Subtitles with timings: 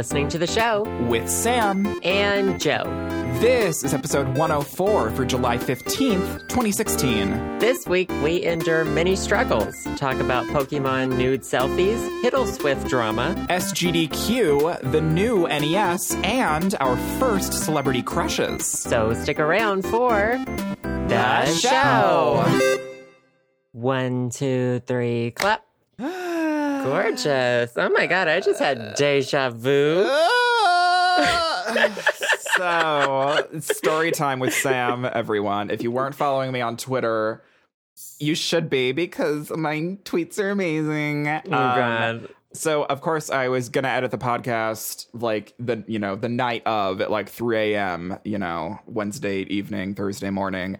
[0.00, 2.84] listening to the show with Sam and Joe.
[3.38, 7.58] This is episode 104 for July 15th, 2016.
[7.58, 9.76] This week, we endure many struggles.
[9.96, 18.02] Talk about Pokemon nude selfies, Hiddleswift drama, SGDQ, the new NES, and our first celebrity
[18.02, 18.66] crushes.
[18.66, 20.42] So stick around for
[20.82, 22.42] the, show.
[23.72, 25.62] One, two, three, clap.
[26.84, 27.72] Gorgeous.
[27.76, 30.04] Oh my God, I just had deja vu.
[30.06, 31.88] Ah!
[32.56, 35.70] so, story time with Sam, everyone.
[35.70, 37.42] If you weren't following me on Twitter,
[38.18, 41.28] you should be because my tweets are amazing.
[41.28, 42.28] Oh um, God.
[42.52, 46.66] So of course I was gonna edit the podcast like the you know the night
[46.66, 48.18] of at like 3 a.m.
[48.24, 50.78] you know Wednesday evening Thursday morning,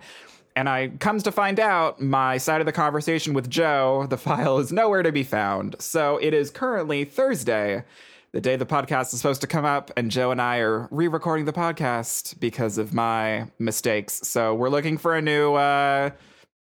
[0.57, 4.59] and I comes to find out my side of the conversation with Joe the file
[4.59, 5.77] is nowhere to be found.
[5.79, 7.85] So it is currently Thursday,
[8.33, 11.47] the day the podcast is supposed to come up, and Joe and I are re-recording
[11.47, 14.21] the podcast because of my mistakes.
[14.29, 15.55] So we're looking for a new.
[15.55, 16.11] uh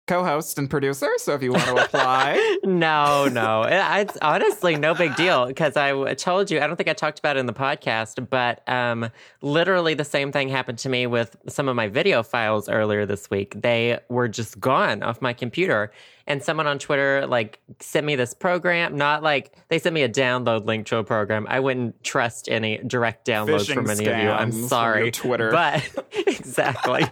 [0.09, 1.07] co-host and producer.
[1.17, 6.15] So if you want to apply, no, no, it's honestly no big deal because I
[6.15, 9.11] told you I don't think I talked about it in the podcast, but um,
[9.43, 13.29] literally the same thing happened to me with some of my video files earlier this
[13.29, 13.61] week.
[13.61, 15.91] They were just gone off my computer,
[16.29, 18.95] and someone on Twitter like sent me this program.
[18.95, 21.47] Not like they sent me a download link to a program.
[21.49, 24.29] I wouldn't trust any direct downloads Phishing from any of you.
[24.29, 25.49] I'm sorry, Twitter.
[25.51, 25.83] but
[26.27, 27.03] exactly.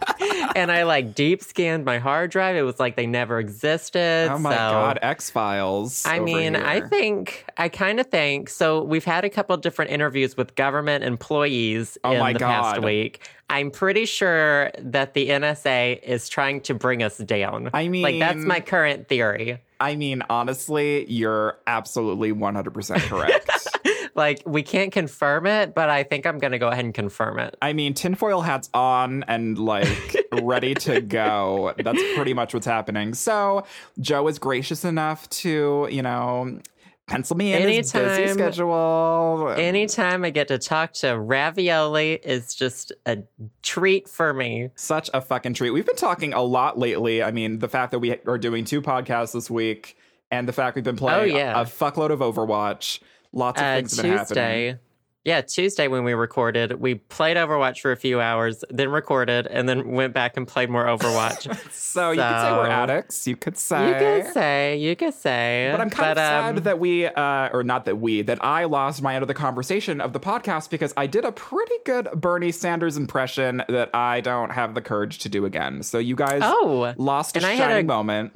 [0.55, 2.55] and I like deep scanned my hard drive.
[2.55, 4.29] It was like they never existed.
[4.31, 6.05] oh my so- god, X Files.
[6.05, 8.83] I mean, I think I kind of think so.
[8.83, 12.85] We've had a couple different interviews with government employees Oh in the past God.
[12.85, 13.27] week.
[13.49, 17.69] I'm pretty sure that the NSA is trying to bring us down.
[17.73, 19.59] I mean, like that's my current theory.
[19.79, 23.49] I mean, honestly, you're absolutely 100% correct.
[24.15, 27.37] Like we can't confirm it, but I think I'm going to go ahead and confirm
[27.37, 27.55] it.
[27.61, 31.75] I mean, tinfoil hats on and like ready to go.
[31.77, 33.13] That's pretty much what's happening.
[33.13, 33.63] So,
[33.99, 36.59] Joe is gracious enough to, you know,
[37.07, 39.53] pencil me in his busy Anytime- schedule.
[39.57, 43.19] Anytime I get to talk to Ravioli is just a
[43.63, 44.69] treat for me.
[44.75, 45.71] Such a fucking treat.
[45.71, 47.23] We've been talking a lot lately.
[47.23, 49.97] I mean, the fact that we are doing two podcasts this week
[50.29, 51.59] and the fact we've been playing Oh, yeah.
[51.61, 52.99] a fuckload of Overwatch.
[53.31, 54.79] Lots of Uh, things have been happening.
[55.27, 59.67] Yeah, Tuesday when we recorded, we played Overwatch for a few hours, then recorded, and
[59.67, 61.53] then went back and played more Overwatch.
[61.97, 63.27] So, you could say we're addicts.
[63.27, 63.87] You could say.
[63.89, 65.67] you could say, you could say.
[65.71, 68.65] But I'm kind of um, sad that we, uh, or not that we, that I
[68.65, 72.07] lost my end of the conversation of the podcast because I did a pretty good
[72.15, 75.81] Bernie Sanders impression that I don't have the courage to do again.
[75.83, 78.33] So you guys Oh, lost a shining a- moment.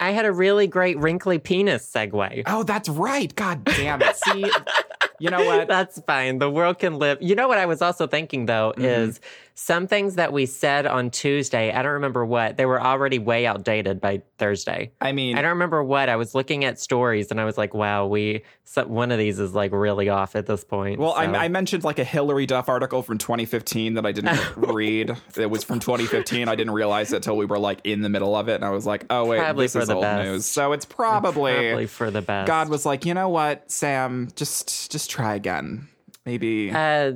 [0.00, 2.42] I had a really great wrinkly penis segue.
[2.46, 3.32] Oh, that's right.
[3.36, 4.16] God damn it.
[4.16, 4.50] See,
[5.22, 5.68] you know what?
[5.68, 6.38] That's fine.
[6.38, 7.18] The world can live.
[7.20, 8.84] You know what I was also thinking though Mm-hmm.
[8.84, 9.20] is
[9.54, 13.44] some things that we said on Tuesday, I don't remember what, they were already way
[13.46, 14.92] outdated by Thursday.
[14.98, 16.08] I mean, I don't remember what.
[16.08, 19.38] I was looking at stories and I was like, wow, we so, one of these
[19.38, 20.98] is like really off at this point.
[20.98, 21.18] well, so.
[21.20, 25.14] I, I mentioned like a Hilary Duff article from 2015 that I didn't read.
[25.36, 26.48] It was from 2015.
[26.48, 28.70] I didn't realize it till we were like in the middle of it, and I
[28.70, 30.26] was like, "Oh wait, Probably this for is the old best.
[30.26, 32.46] news." So it's probably, probably for the best.
[32.46, 34.28] God was like, "You know what, Sam?
[34.34, 35.88] Just just try again.
[36.24, 37.12] Maybe." Uh,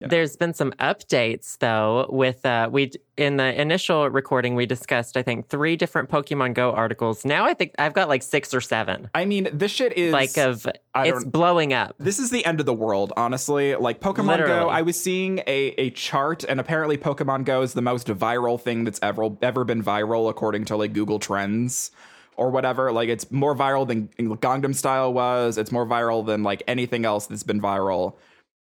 [0.00, 2.06] There's been some updates though.
[2.08, 6.70] With uh, we in the initial recording we discussed, I think three different Pokemon Go
[6.70, 7.24] articles.
[7.24, 9.10] Now I think I've got like six or seven.
[9.12, 11.96] I mean, this shit is like of it's blowing up.
[11.98, 13.74] This is the end of the world, honestly.
[13.74, 17.82] Like Pokemon Go, I was seeing a, a chart, and apparently Pokemon Go is the
[17.82, 21.90] most viral thing that's ever ever been viral according to like Google Trends
[22.38, 22.90] or whatever.
[22.92, 25.58] Like it's more viral than Gangnam Style was.
[25.58, 28.14] It's more viral than like anything else that's been viral.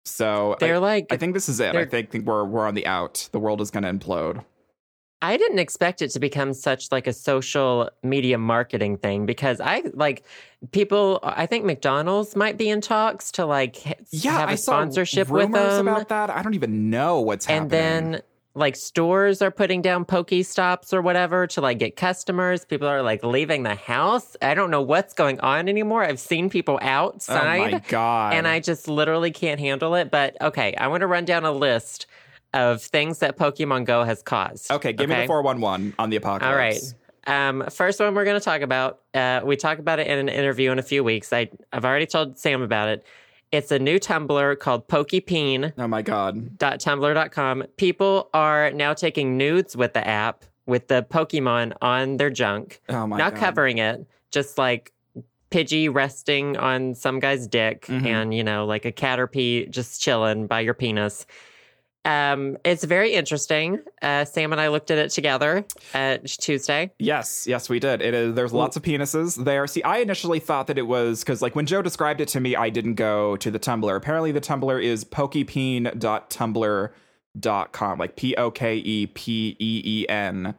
[0.05, 1.75] So They're I, like I think this is it.
[1.75, 3.29] I think, think we're we're on the out.
[3.33, 4.45] The world is going to implode.
[5.23, 9.83] I didn't expect it to become such like a social media marketing thing because I
[9.95, 10.23] like
[10.73, 11.21] people.
[11.23, 15.31] I think McDonald's might be in talks to like Yeah, have a I saw sponsorship
[15.31, 16.29] with rumors them, about that.
[16.29, 18.13] I don't even know what's and happening.
[18.13, 18.23] then
[18.55, 22.65] like stores are putting down Pokestops or whatever to like get customers.
[22.65, 24.37] People are like leaving the house.
[24.41, 26.05] I don't know what's going on anymore.
[26.05, 27.59] I've seen people outside.
[27.59, 28.35] oh my god!
[28.35, 30.11] and I just literally can't handle it.
[30.11, 32.07] But okay, I want to run down a list
[32.53, 34.71] of things that Pokemon Go has caused.
[34.71, 36.45] okay, give me the four one one on the apocalypse.
[36.51, 36.81] All right.
[37.27, 39.01] Um, first one we're going to talk about.
[39.15, 41.33] Uh, we talk about it in an interview in a few weeks.
[41.33, 43.05] I I've already told Sam about it.
[43.55, 45.73] It's a new Tumblr called Pokepeen.
[45.79, 46.59] Oh my god.
[46.59, 47.63] tumblr.com.
[47.77, 53.07] People are now taking nudes with the app with the Pokemon on their junk, Oh
[53.07, 53.41] my not god.
[53.41, 54.93] covering it, just like
[55.53, 58.07] Pidgey resting on some guy's dick Mhm.
[58.07, 61.25] and, you know, like a caterpie just chilling by your penis.
[62.05, 63.81] Um, it's very interesting.
[64.03, 65.65] Uh, Sam and I looked at it together
[65.95, 66.93] at Tuesday.
[66.99, 68.03] Yes, yes, we did.
[68.03, 68.35] It is.
[68.35, 69.67] There's lots of penises there.
[69.67, 72.55] See, I initially thought that it was because, like, when Joe described it to me,
[72.57, 73.97] I didn't go to the Tumblr.
[73.97, 80.55] Apparently, the Tumblr is pokepeen.tumblr.com, like P O K E P E E N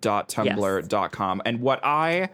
[0.00, 1.40] dot tumblr dot com.
[1.46, 2.28] And what I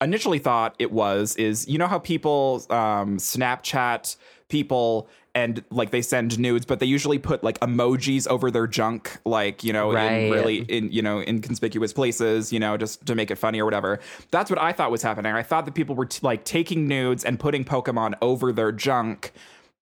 [0.00, 4.16] initially thought it was is, you know how people um, Snapchat
[4.48, 9.18] people and like they send nudes, but they usually put like emojis over their junk,
[9.24, 13.30] like you know, in really in you know inconspicuous places, you know, just to make
[13.30, 14.00] it funny or whatever.
[14.30, 15.32] That's what I thought was happening.
[15.32, 19.32] I thought that people were t- like taking nudes and putting Pokemon over their junk.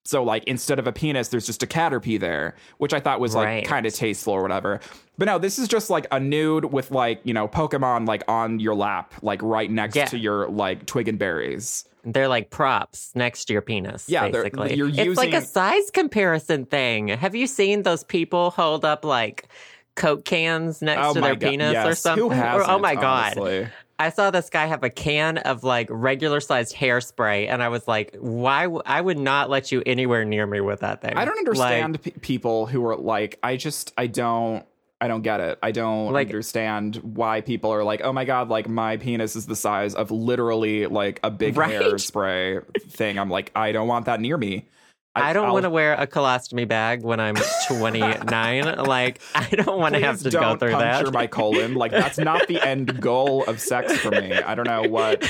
[0.04, 3.34] So like instead of a penis, there's just a caterpie there, which I thought was
[3.34, 3.66] like Right.
[3.66, 4.78] kind of tasteful or whatever.
[5.18, 8.60] But no, this is just like a nude with like you know Pokemon like on
[8.60, 10.04] your lap, like right next Yeah.
[10.12, 11.88] to your like twig and berries.
[12.06, 14.08] They're like props next to your penis.
[14.08, 14.74] Yeah, basically.
[14.76, 17.08] you're it's like a size comparison thing.
[17.08, 19.48] Have you seen those people hold up like
[19.96, 22.32] Coke cans next Oh to their God, penis or something?
[22.32, 23.36] Or- oh my god!
[23.38, 23.68] honestly?
[23.98, 27.88] I saw this guy have a can of like regular sized hairspray, and I was
[27.88, 28.64] like, "Why?
[28.64, 31.82] W- I would not let you anywhere near me with that thing." I don't Like,
[31.82, 34.64] understand people who are like, I just, I don't,
[35.00, 35.58] I don't get it.
[35.62, 39.46] I don't Like- understand why people are like, oh my god, like my penis is
[39.46, 41.70] the size of literally like a big Right?
[41.80, 43.18] hairspray thing.
[43.18, 44.64] I'm like, I don't want that near me.
[45.14, 47.36] I don't want to wear a colostomy bag when I'm
[47.68, 48.76] 29.
[48.86, 51.12] like, I don't want to have to go don't through puncture that.
[51.14, 51.74] my colon.
[51.74, 54.32] Like that's not the end goal of sex for me.
[54.34, 55.26] I don't know what.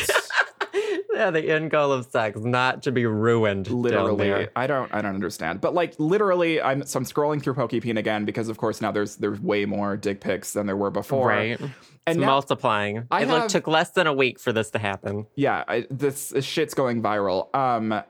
[1.14, 3.70] yeah, the end goal of sex, not to be ruined.
[3.70, 7.98] literally i don't i don't understand but like literally i'm so i'm scrolling through pokepeen
[7.98, 11.28] again because of course now there's there's way more dick pics than there were before
[11.28, 11.58] Right.
[11.60, 11.72] and
[12.06, 13.06] it's now, multiplying.
[13.10, 15.26] I it have- took less than a week for this to happen.
[15.34, 18.02] yeah I, this, this shit's going viral um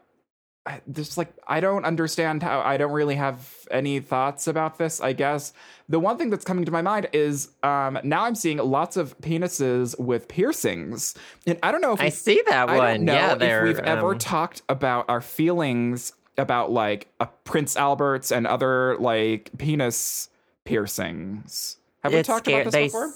[0.66, 5.00] I- there's like i don't understand how i don't really have any thoughts about this
[5.00, 5.52] i guess
[5.88, 9.16] the one thing that's coming to my mind is um now i'm seeing lots of
[9.18, 11.14] penises with piercings
[11.46, 12.86] and i don't know if I see that I one.
[12.96, 17.76] don't know yeah, if we've ever um, talked about our feelings about like a Prince
[17.76, 20.28] Alberts and other like penis
[20.64, 21.78] piercings.
[22.02, 23.12] Have we talked scary- about this before?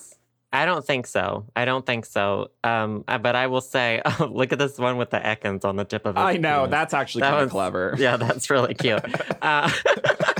[0.52, 1.46] I don't think so.
[1.54, 2.50] I don't think so.
[2.64, 5.76] Um, uh, but I will say, oh, look at this one with the Ekans on
[5.76, 6.20] the tip of it.
[6.20, 6.70] I know penis.
[6.70, 7.94] that's actually That kind of clever.
[7.98, 9.02] Yeah, that's really cute.
[9.42, 9.70] uh,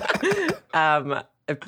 [0.75, 1.23] um,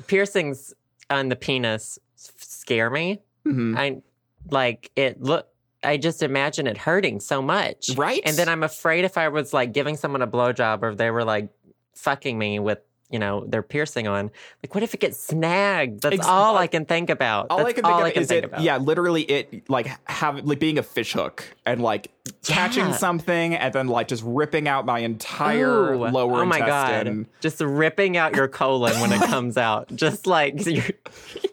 [0.07, 0.75] piercings
[1.11, 3.21] on the penis scare me.
[3.47, 3.77] Mhm.
[3.77, 4.03] I
[4.51, 5.23] like it.
[5.23, 5.49] Look,
[5.85, 8.23] I just imagine it hurting so much, Right?
[8.25, 11.11] And then I'm afraid if I was like giving someone a blowjob or if they
[11.11, 11.49] were like
[11.95, 12.79] fucking me with.
[13.13, 14.31] You know, their piercing on.
[14.63, 16.03] Like, what if it gets snagged?
[16.03, 17.47] That's all I can think about.
[17.51, 18.63] all That's I can think all of I can is think it, about.
[18.63, 22.11] yeah, literally it like have like being a fish hook and like
[22.45, 22.93] catching Yeah.
[22.93, 27.23] something and then like just ripping out my entire Ooh, lower oh my intestine.
[27.25, 30.85] god just ripping out your colon when it comes out just like you're,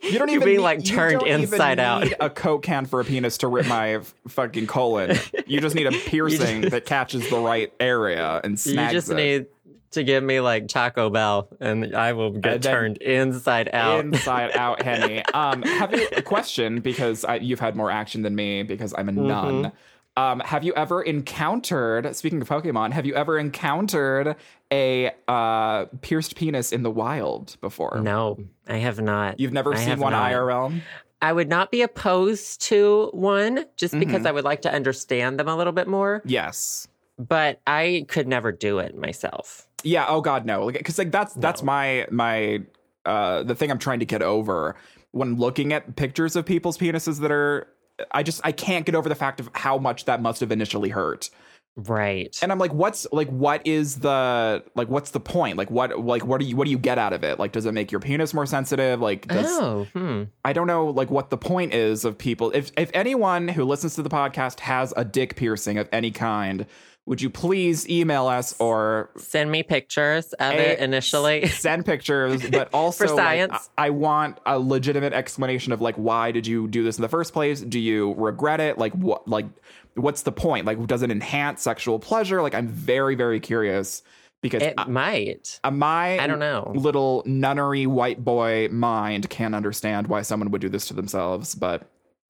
[0.03, 2.85] You don't you're even being need- like you turned inside out need a coke can
[2.85, 5.17] for a penis to rip my f- fucking colon.
[5.47, 9.09] You just need a piercing just- that catches the right area and you snags just
[9.11, 9.15] it.
[9.15, 9.45] need
[9.91, 14.81] to give me like taco bell and i will get turned inside out Inside out,
[14.89, 15.23] Henny.
[15.33, 19.09] Um, have you a question because I, you've had more action than me because I'm
[19.09, 19.27] a Mm-hmm.
[19.27, 19.71] nun.
[20.17, 22.13] Um, have you ever encountered?
[22.13, 24.35] Speaking of Pokemon, have you ever encountered
[24.69, 27.99] a uh, pierced penis in the wild before?
[28.03, 28.37] no
[28.67, 30.31] i have not You've never I seen one not.
[30.31, 30.81] IRL?
[31.21, 33.99] i would not be opposed to one just Mm-hmm.
[33.99, 36.87] because i would like to understand them a little bit more Yes.
[37.17, 40.05] but i could never do it myself Yeah.
[40.07, 40.65] Oh God, no.
[40.65, 42.61] Like, Because like that's that's my my
[43.05, 44.75] uh the thing I'm trying to get over
[45.11, 47.67] when looking at pictures of people's penises that are.
[48.11, 50.87] I just I can't get over the fact of how much that must have initially
[50.87, 51.29] hurt.
[51.75, 55.57] right And I'm like, what's like what is the like what's the point?
[55.57, 57.39] Like what like what do you what do you get out of it?
[57.39, 59.01] Like does it make your penis more sensitive?
[59.01, 62.51] Like does oh hmm I don't know like what the point is of people.
[62.51, 66.65] If if anyone who listens to the podcast has a dick piercing of any kind,
[67.09, 72.47] would you please email us or send me pictures of A- it initially send pictures,
[72.51, 73.17] but also For like,
[73.49, 73.69] science.
[73.79, 77.09] I I want a legitimate explanation of like why did you do this in the
[77.09, 77.61] first place?
[77.61, 78.77] Do you regret it?
[78.77, 79.47] Like what like
[79.95, 80.67] what's the point?
[80.67, 82.43] Like does it enhance sexual pleasure?
[82.43, 84.03] Like I'm very very curious
[84.43, 86.71] because it I- might uh, my I don't know.
[86.75, 91.89] little nunnery white boy mind can't understand why someone would do this to themselves, but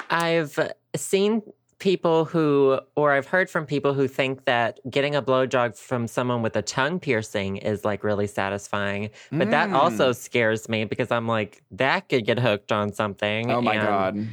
[0.09, 0.57] I've
[0.95, 1.41] seen
[1.79, 6.41] people who, or I've heard from people who think that getting a blowjob from someone
[6.41, 9.09] with a tongue piercing is like really satisfying.
[9.31, 9.74] But that Mm.
[9.75, 13.50] also scares me because I'm like, that could get hooked on something.
[13.50, 14.27] oh my god.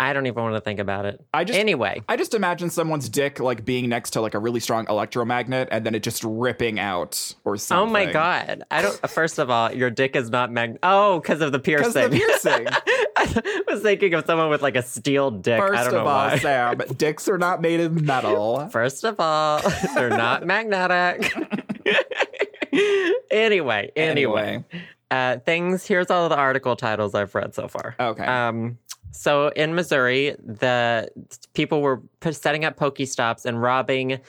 [0.00, 1.24] I don't even want to think about it.
[1.32, 4.58] I just Anyway, I just imagine someone's dick like being next to like a really
[4.58, 7.88] strong electromagnet and then it just ripping out or something.
[7.88, 8.96] oh my god, I don't.
[9.08, 10.78] First of all, your dick is not mag.
[10.82, 12.66] Oh, because of the Because the piercing.
[13.16, 15.60] I was thinking of someone with like a steel dick.
[15.60, 16.38] I don't know all, why.
[16.38, 18.68] Sam, dicks are not made of metal.
[18.70, 19.60] First of all,
[19.94, 21.32] they're not magnetic.
[23.30, 24.64] anyway, anyway, Anyway.
[25.10, 25.86] Uh, things.
[25.86, 27.94] Here's all the article titles I've read so far.
[28.00, 28.24] Okay.
[28.24, 28.78] Um,
[29.10, 31.10] so in Missouri, the
[31.52, 32.00] people were
[32.30, 34.20] setting up Pokestops and robbing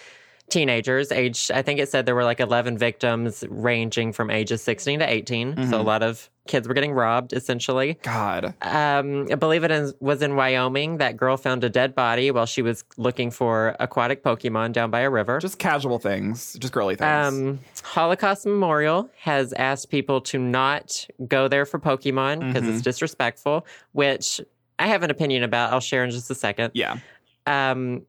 [0.50, 1.12] teenagers.
[1.12, 5.10] Aged, I think it said there were like 11 victims, ranging from ages 16 to
[5.10, 5.70] 18.
[5.70, 7.98] So a lot of kids were getting robbed, essentially.
[8.04, 8.54] God.
[8.62, 10.98] Um, I believe it is, was in Wyoming.
[10.98, 15.00] That girl found a dead body while she was looking for aquatic Pokemon down by
[15.00, 15.40] a river.
[15.40, 16.54] Just casual things.
[16.60, 17.08] Just girly things.
[17.34, 22.74] Um, Holocaust Memorial has asked people to not go there for Pokemon because Mm-hmm.
[22.74, 24.40] it's disrespectful, which
[24.80, 25.72] I have an opinion about.
[25.74, 26.72] I'll share in just a second.
[26.74, 26.98] yeah.
[27.46, 28.04] Um,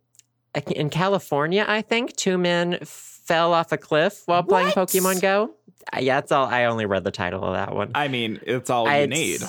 [0.70, 4.88] in California, I think two men fell off a cliff while playing What?
[4.88, 5.50] Pokemon Go.
[5.92, 6.46] Uh, Yeah, that's all.
[6.46, 7.90] I only read the title of that one.
[7.94, 9.40] I mean, it's all I- you need.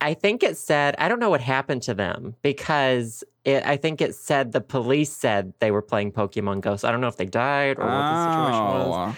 [0.00, 4.02] I think it said, I don't know what happened to them because it, I think
[4.02, 6.76] it said the police said they were playing Pokemon Go.
[6.76, 9.16] So I don't know if they died or what the situation was.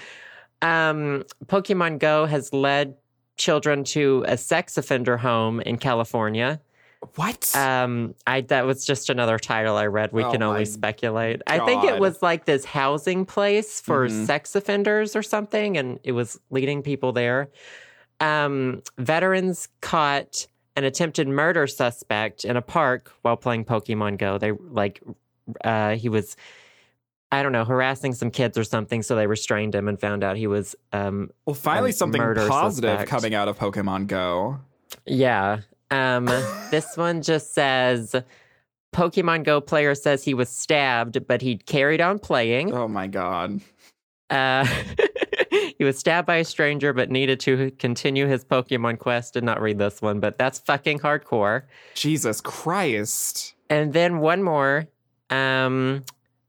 [0.62, 0.68] Oh.
[0.68, 2.95] Um, Pokemon Go has led
[3.37, 6.61] children to a sex offender home in California.
[7.15, 7.55] What?
[7.57, 10.13] Um, I that was just another title I read.
[10.13, 11.41] We Oh can only speculate.
[11.47, 14.27] I think it was like this housing place for Mhm.
[14.27, 17.49] sex offenders or something, and it was leading people there.
[18.21, 24.39] Um, veterans caught an attempted murder suspect in a park while playing Pokemon Go.
[24.39, 25.03] They like
[25.65, 26.37] uh, he was.
[27.33, 29.03] I don't know, harassing some kids or something.
[29.03, 33.11] So they restrained him and found out he was um, well, finally, something positive suspect.
[33.11, 34.61] coming out of Pokemon Go.
[35.05, 35.59] Yeah.
[35.90, 36.26] Um,
[36.71, 38.14] this one just says
[38.95, 42.73] Pokemon Go player says he was stabbed, but he carried on playing.
[42.73, 43.61] Oh my God.
[44.31, 44.66] Uh,
[45.78, 49.35] he was stabbed by a stranger, but needed to continue his Pokemon quest.
[49.35, 51.62] Did not read this one, but that's fucking hardcore.
[51.95, 53.55] Jesus Christ.
[53.69, 54.87] And then one more.
[55.31, 56.05] Um,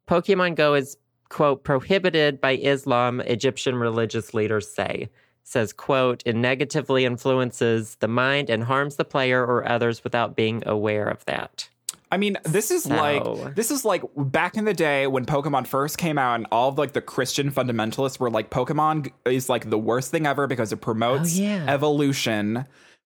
[0.08, 0.98] Pokemon Go is
[1.30, 3.22] quote prohibited by Islam.
[3.22, 5.10] Egyptian religious leaders say
[5.48, 10.62] says quote it negatively influences the mind and harms the player or others without being
[10.66, 11.70] aware of that.
[12.12, 15.68] I mean, this is So- like this is like back in the day when Pokemon
[15.68, 19.70] first came out, and all of like the Christian fundamentalists were like, Pokemon is like
[19.70, 21.66] the worst thing ever because it promotes Oh, yeah.
[21.68, 22.66] evolution.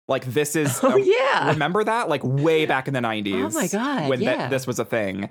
[0.08, 1.50] Like this is, Oh, yeah.
[1.50, 2.08] remember that?
[2.08, 3.54] Like way back in the nineties.
[3.56, 4.48] Oh, my God, when yeah.
[4.48, 5.28] this was a thing.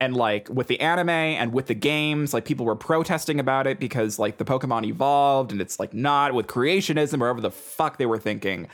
[0.00, 3.78] And like with the anime and with the games, like people were protesting about it
[3.78, 7.98] because like the Pokemon evolved and it's like not with creationism or whatever the fuck
[7.98, 8.66] they were thinking.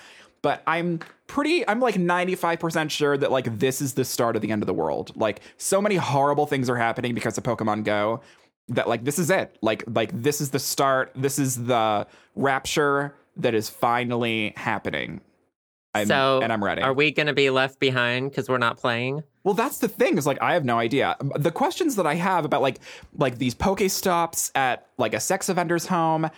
[0.43, 4.53] But I'm pretty, I'm like 95% sure that like this is the start of the
[4.53, 5.11] end of the world.
[5.17, 8.21] Like so many horrible things are happening because of Pokemon Go
[8.69, 9.59] that like this is it.
[9.63, 11.11] Like, like this is the start.
[11.17, 12.07] This is the
[12.37, 15.21] rapture that is finally happening.
[15.95, 16.83] I'm, so and I'm ready.
[16.83, 19.23] Are we going to be left behind because we're not playing?
[19.47, 21.17] Well, that's the thing is like I have no idea.
[21.37, 22.81] The questions that I have about like
[23.17, 26.29] like these poke stops at like a sex offender's home,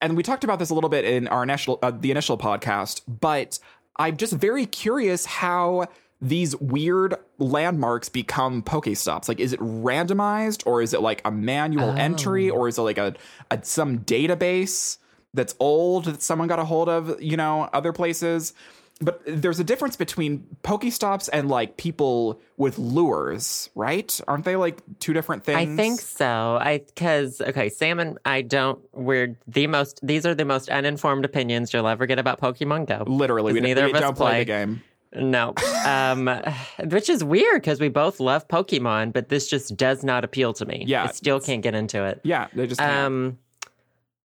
[0.00, 3.02] and we talked about this a little bit in our initial uh, the initial podcast,
[3.06, 3.60] but
[3.94, 5.86] I'm just very curious how
[6.20, 9.28] these weird landmarks become poke stops.
[9.28, 12.98] Like, is it randomized or is it like a manual entry or is it like
[12.98, 13.14] a,
[13.48, 14.98] a some database
[15.34, 17.22] that's old that someone got a hold of?
[17.22, 18.54] You know, other places
[19.00, 24.18] but there's a difference between Pokestops and like people with lures, right?
[24.26, 25.58] Aren't they like two different things?
[25.58, 26.58] I think so.
[26.60, 28.80] I because okay, Sam and I don't.
[28.92, 30.00] We're the most.
[30.02, 33.04] These are the most uninformed opinions you'll ever get about Pokemon Go.
[33.06, 34.30] literally we, neither we of us don't play.
[34.30, 34.38] play.
[34.40, 34.82] the game.
[35.14, 35.54] No,
[35.86, 36.30] um,
[36.84, 40.64] which is weird because we both love Pokemon, but this just does not appeal to
[40.64, 40.84] me.
[40.86, 42.20] Yeah, I still can't get into it.
[42.22, 43.06] Yeah, they just can't.
[43.06, 43.38] Um,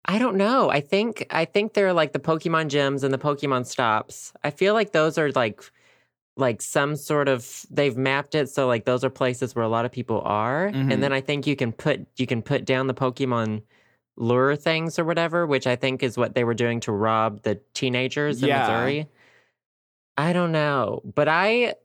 [0.05, 0.69] I don't know.
[0.69, 4.33] I think I think they're like the Pokemon gyms and the Pokemon stops.
[4.43, 5.61] I feel like those are like
[6.37, 9.85] like some sort of they've mapped it so like those are places where a lot
[9.85, 10.91] of people are, Mhm.
[10.93, 13.61] and then I think you can put you can put down the Pokemon
[14.17, 17.55] lure things or whatever, which I think is what they were doing to rob the
[17.73, 18.59] teenagers in Yeah.
[18.61, 19.07] Missouri.
[20.17, 21.75] I don't know, but I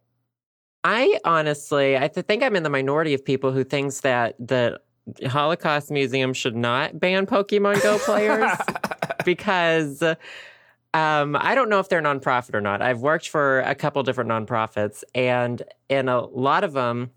[0.84, 4.80] I honestly, I th- think I'm in the minority of people who thinks that the
[5.26, 8.50] Holocaust Museum should not ban Pokemon Go players
[9.24, 12.82] because um, I don't know if they're nonprofit or not.
[12.82, 17.10] I've worked for a couple different nonprofits, and in a lot of them,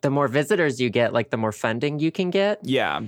[0.00, 2.58] the more visitors you get, like the more funding you can get.
[2.62, 3.00] yeah,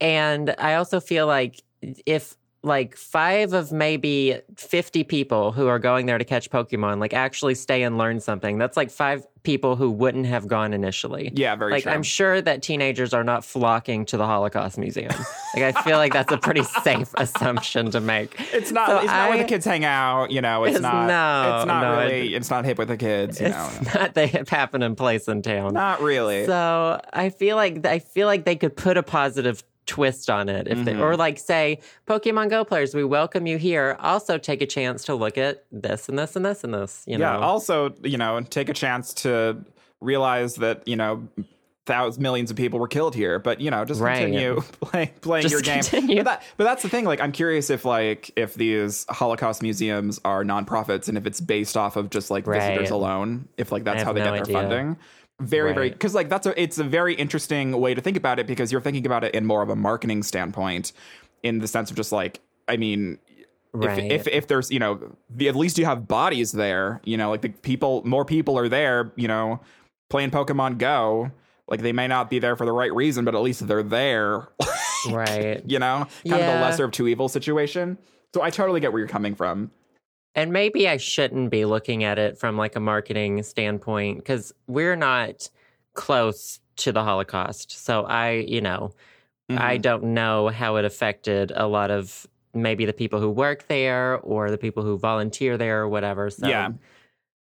[0.00, 1.62] And I also feel like
[2.04, 7.14] if like five of maybe 50 people who are going there to catch Pokemon, like
[7.14, 8.58] actually stay and learn something.
[8.58, 11.30] That's like five people who wouldn't have gone initially.
[11.32, 11.76] Yeah, very true.
[11.76, 11.92] like true.
[11.92, 15.12] I'm sure that teenagers are not flocking to the Holocaust Museum.
[15.54, 18.34] like I feel like that's a pretty safe assumption to make.
[18.52, 18.88] It's not.
[18.88, 20.32] So it's not where the kids hang out.
[20.32, 21.06] You know, it's, It's- not.
[21.06, 22.34] no, it's not no, really.
[22.34, 23.40] it's not hip with the kids.
[23.40, 25.74] You know, It's not the hip happening place in town.
[25.74, 26.44] not really.
[26.46, 30.66] So I feel like I feel like they could put a positive twist on it
[30.68, 31.00] if they Mhm.
[31.00, 31.78] or like say
[32.08, 33.96] Pokemon Go players, we welcome you here.
[34.00, 37.04] Also take a chance to look at this and this and this and this.
[37.06, 37.32] You yeah.
[37.34, 39.64] know, Also, you know, take a chance to
[40.00, 41.28] realize that you know.
[41.86, 44.22] Thousands, millions of people were killed here, but you know, just Right.
[44.22, 45.84] continue play, playing Just your game.
[45.84, 46.16] continue.
[46.16, 47.04] But, that, but that's the thing.
[47.04, 51.76] Like, I'm curious if like if these Holocaust museums are nonprofits and if it's based
[51.76, 53.46] off of just like visitors alone.
[53.56, 54.54] If like that's how they no get their idea.
[54.54, 54.96] funding.
[55.38, 58.46] Very, very because like that's a it's a very interesting way to think about it
[58.46, 60.92] because you're thinking about it in more of a marketing standpoint,
[61.42, 63.18] in the sense of just like I mean
[63.76, 63.98] right.
[63.98, 67.30] if, if if there's you know the, at least you have bodies there you know
[67.30, 69.60] like the people more people are there you know
[70.08, 71.30] playing pokemon go
[71.68, 74.48] like they may not be there for the right reason but at least they're there
[75.10, 75.62] right.
[75.66, 77.98] you know kind of the lesser of two evils situation
[78.34, 79.70] so i totally get where you're coming from
[80.36, 84.94] And maybe I shouldn't be looking at it from like a marketing standpoint because we're
[84.94, 85.50] not
[85.94, 87.72] close to the Holocaust.
[87.84, 88.92] So I, you know,
[89.48, 89.62] Mm-hmm.
[89.62, 94.18] I don't know how it affected a lot of maybe the people who work there
[94.18, 96.30] or the people who volunteer there or whatever.
[96.30, 96.70] So Yeah.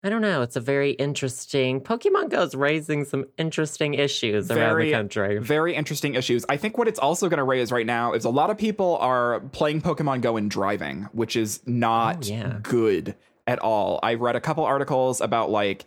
[0.07, 0.41] I don't know.
[0.43, 5.39] It's a very interesting Pokemon Go is raising some interesting issues around Very- the country.
[5.41, 8.31] very interesting issues i think what it's also going to raise right now is a
[8.31, 12.59] lot of people are playing pokemon go and driving which is not Oh, yeah.
[12.63, 13.17] good
[13.49, 15.85] at all i read a couple articles about like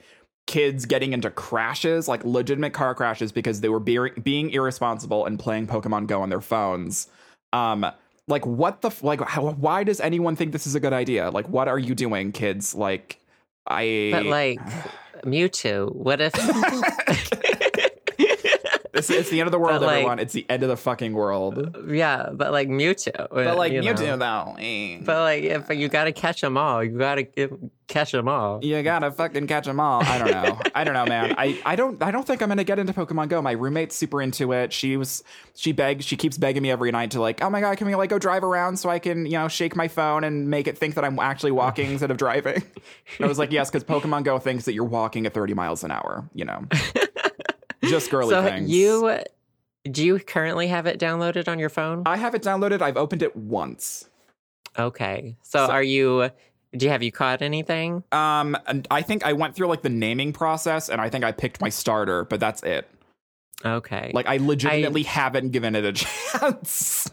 [0.48, 5.40] kids getting into crashes like legitimate car crashes because they were be- being irresponsible and
[5.40, 7.08] playing pokemon go on their phones
[7.54, 7.86] um
[8.28, 11.30] like what the f- like how, why does anyone think this is a good idea
[11.32, 13.20] like what are you doing kids like
[13.70, 14.60] i But like
[15.26, 16.34] Mewtwo, what if
[19.00, 21.14] it's, it's the end of the world like- everyone it's the end of the fucking
[21.14, 23.28] world Yeah, but like Mewtwo.
[23.32, 24.18] But like you Mewtwo, know.
[24.18, 25.00] though, eh.
[25.04, 27.26] But like, if you got to catch them all, you got to
[27.88, 28.64] catch them all.
[28.64, 30.04] you gotta fucking catch them all.
[30.04, 30.60] I don't know.
[30.76, 31.34] I don't know, man.
[31.40, 33.42] I, I don't I don't think I'm gonna get into Pokemon Go.
[33.42, 34.72] My roommate's super into it.
[34.72, 35.24] She was
[35.56, 37.96] she begs she keeps begging me every night to like, oh my god, can we
[37.96, 40.78] like go drive around so I can you know shake my phone and make it
[40.78, 42.62] think that I'm actually walking instead of driving.
[43.18, 45.84] And I was like, yes, because Pokemon Go thinks that you're walking at 30 miles
[45.84, 46.30] an hour.
[46.36, 46.66] You know,
[47.84, 48.70] just girly So things.
[48.70, 49.20] you
[49.90, 52.04] do you currently have it downloaded on your phone?
[52.06, 52.82] I have it downloaded.
[52.82, 54.10] I've opened it once.
[54.78, 55.36] okay.
[55.42, 56.30] So, So- are you?
[56.78, 58.04] Do you have you caught anything?
[58.12, 61.32] Um, and I think I went through like the naming process, and I think I
[61.32, 62.88] picked my starter, but that's it.
[63.66, 64.12] Okay.
[64.14, 67.10] Like I legitimately haven't given it a chance.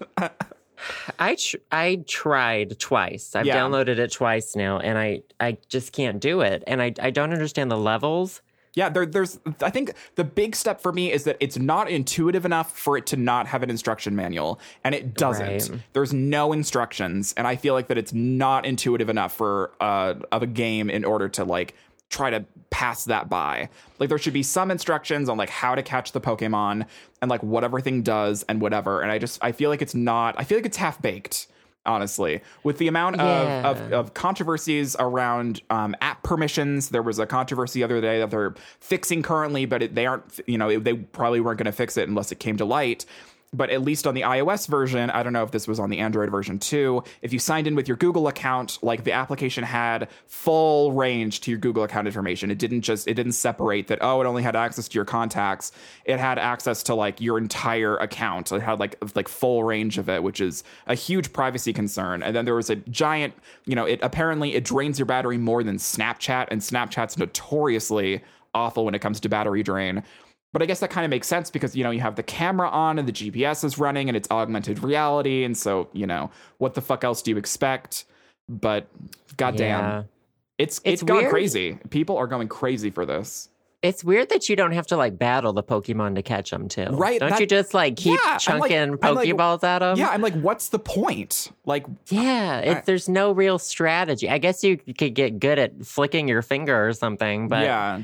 [1.18, 3.34] I tr- I tried twice.
[3.34, 3.56] I've Yeah.
[3.56, 6.62] downloaded it twice now, and I I just can't do it.
[6.66, 8.42] And I I don't understand the levels.
[8.76, 9.40] Yeah, there, there's.
[9.62, 13.06] I think the big step for me is that it's not intuitive enough for it
[13.06, 15.70] to not have an instruction manual, and it doesn't.
[15.70, 15.80] Right.
[15.94, 20.42] There's no instructions, and I feel like that it's not intuitive enough for uh of
[20.42, 21.74] a game in order to like
[22.10, 23.70] try to pass that by.
[23.98, 26.86] Like there should be some instructions on like how to catch the Pokemon
[27.22, 29.00] and like what everything does and whatever.
[29.00, 30.34] And I just I feel like it's not.
[30.36, 31.48] I feel like it's half baked.
[31.86, 33.96] Honestly, with the amount of, of, Yeah.
[33.98, 38.54] of controversies around um, app permissions, there was a controversy the other day that they're
[38.80, 40.40] fixing currently, but it, they aren't.
[40.46, 43.06] You know, they probably weren't going to fix it unless it came to light.
[43.52, 45.98] But at least on the iOS version, I don't know if this was on the
[45.98, 47.04] Android version too.
[47.22, 51.52] If you signed in with your Google account, like the application had full range to
[51.52, 52.50] your Google account information.
[52.50, 53.98] It didn't just it didn't separate that.
[54.02, 55.72] Oh, it only had access to your contacts.
[56.04, 58.50] It had access to like your entire account.
[58.50, 62.22] It had like like full range of it, which is a huge privacy concern.
[62.22, 65.62] And then there was a giant, you know, it apparently it drains your battery more
[65.62, 68.22] than Snapchat, and Snapchat's notoriously
[68.54, 70.02] awful when it comes to battery drain.
[70.52, 72.68] But I guess that kind of makes sense because you know you have the camera
[72.68, 76.74] on and the GPS is running and it's augmented reality, and so you know what
[76.74, 78.04] the fuck else do you expect?
[78.48, 78.86] But
[79.36, 80.02] goddamn, Yeah.
[80.58, 81.30] it's It's it's gone weird.
[81.30, 81.78] crazy.
[81.90, 83.48] People are going crazy for this.
[83.82, 86.84] It's weird that you don't have to like battle the Pokemon to catch them too.
[86.90, 89.98] Right, Don't that- you just like keep Yeah, like- chunking like- Pokeballs at them?
[89.98, 91.52] yeah, I'm like, what's the point?
[91.66, 94.30] Like, Yeah, I- there's no real strategy.
[94.30, 98.00] I guess you could get good at flicking your finger or something, but yeah,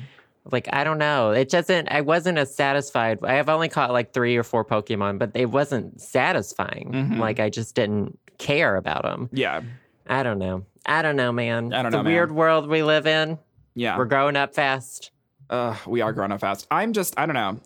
[0.50, 1.30] like I don't know.
[1.30, 1.88] It doesn't.
[1.90, 3.18] I wasn't as satisfied.
[3.22, 6.90] I have only caught like three or four Pokemon, but it wasn't satisfying.
[6.92, 7.18] Mhm.
[7.18, 9.28] Like I just didn't care about them.
[9.32, 9.60] yeah,
[10.08, 10.64] I don't know.
[10.84, 11.72] I don't know, man.
[11.72, 12.12] I don't the know, man.
[12.12, 13.38] weird world we live in.
[13.74, 13.96] yeah.
[13.96, 15.10] We're growing up fast.
[15.48, 16.66] uh, we are growing up fast.
[16.70, 17.60] I'm just, I don't know.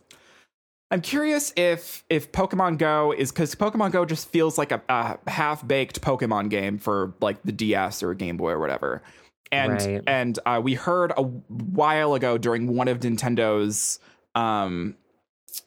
[0.91, 5.19] I'm curious if if Pokemon Go is because Pokemon Go just feels like a, a
[5.29, 9.03] half baked Pokemon game for like the DS or Game Boy or whatever.
[9.53, 10.03] And Right.
[10.07, 13.99] and uh, we heard a while ago during one of Nintendo's
[14.35, 14.97] um,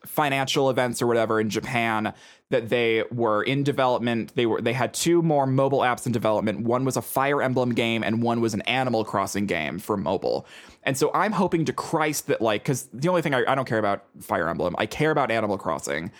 [0.05, 2.13] financial events or whatever in Japan
[2.51, 4.33] that they were in development.
[4.35, 6.61] They were they had two more mobile apps in development.
[6.61, 10.45] One was a Fire Emblem game and one was an Animal Crossing game for mobile.
[10.83, 13.67] And so I'm hoping to Christ that like because the only thing I, I don't
[13.67, 16.11] care about Fire Emblem, I care about Animal Crossing.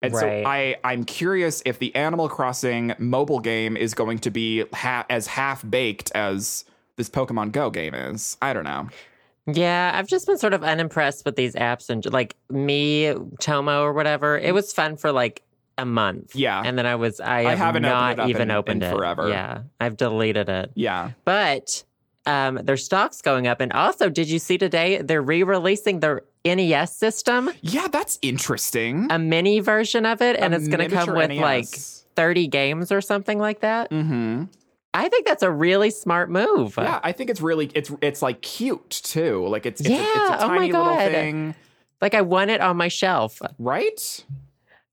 [0.00, 4.64] And so I I'm curious if the Animal Crossing mobile game is going to be
[4.72, 6.64] ha- as half baked as
[6.98, 8.36] this Pokemon Go game is.
[8.42, 8.88] I don't know.
[9.46, 13.94] Yeah, I've just been sort of unimpressed with these apps and like me, Tomo or
[13.94, 14.36] whatever.
[14.38, 15.42] It was fun for like
[15.78, 16.36] a month.
[16.36, 16.60] Yeah.
[16.62, 18.90] And then I was I, I have haven't opened not it even in- opened in
[18.90, 19.28] it forever.
[19.30, 19.62] Yeah.
[19.80, 20.72] I've deleted it.
[20.74, 21.12] Yeah.
[21.24, 21.82] But
[22.26, 23.60] um their stock's going up.
[23.62, 27.48] And also, did you see today they're re-releasing their NES system?
[27.62, 29.06] Yeah, that's interesting.
[29.10, 31.68] A mini version of it, and A it's gonna come miniature with like
[32.16, 33.90] 30 games or something like that.
[33.90, 34.44] Mm-hmm.
[34.98, 36.74] I think that's a really smart move.
[36.76, 39.46] Yeah, I think it's really it's it's like cute too.
[39.46, 41.10] Like it's it's, a, it's Yeah, a oh my tiny little God.
[41.10, 41.54] thing,
[42.00, 43.40] Like I want it on my shelf.
[43.58, 44.24] right?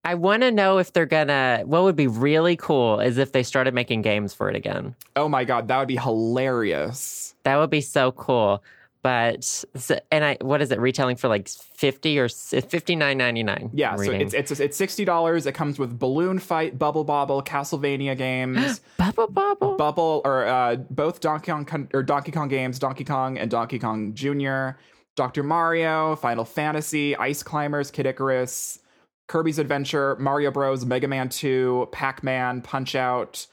[0.03, 1.63] I want to know if they're gonna.
[1.65, 4.93] What would be really cool is if they started making games for it again.
[5.15, 7.33] Oh my god, that would be hilarious.
[7.43, 8.61] That would be so cool.
[9.05, 9.63] But
[10.11, 13.69] and I, what is it retailing for like fifty or fifty nine ninety nine?
[13.71, 15.45] Yeah, so it's it's it's sixty dollars.
[15.45, 19.77] It comes with Balloon Fight, Bubble Bobble, Castlevania games, bubble bobble.
[19.77, 24.15] Bubble or uh, both Donkey Kong or Donkey Kong games, Donkey Kong and Donkey Kong
[24.15, 24.69] Jr.,
[25.15, 28.79] Doctor Mario, Final Fantasy, Ice Climbers, Kid Icarus,
[29.27, 33.45] Kirby's Adventure, Mario Bros, Mega Man Two, Pac Man, Punch Out.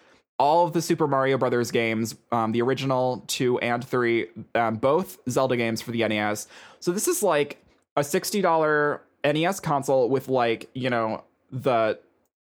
[0.43, 4.27] All of the Super Mario Brothers games, um, the original two and three,
[4.57, 6.49] um, both Zelda games for the NES.
[6.81, 7.65] So this is like
[7.97, 11.99] a sixty dollar NES console with like you know the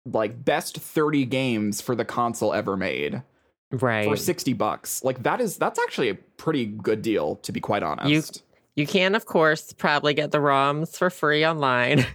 [0.05, 3.23] like best 30 games for the console ever made
[3.73, 4.09] right.
[4.09, 7.83] for 60 bucks like that is that's actually a pretty good deal to be quite
[7.83, 8.43] honest
[8.77, 12.07] You you can of course probably get the ROMs for free online.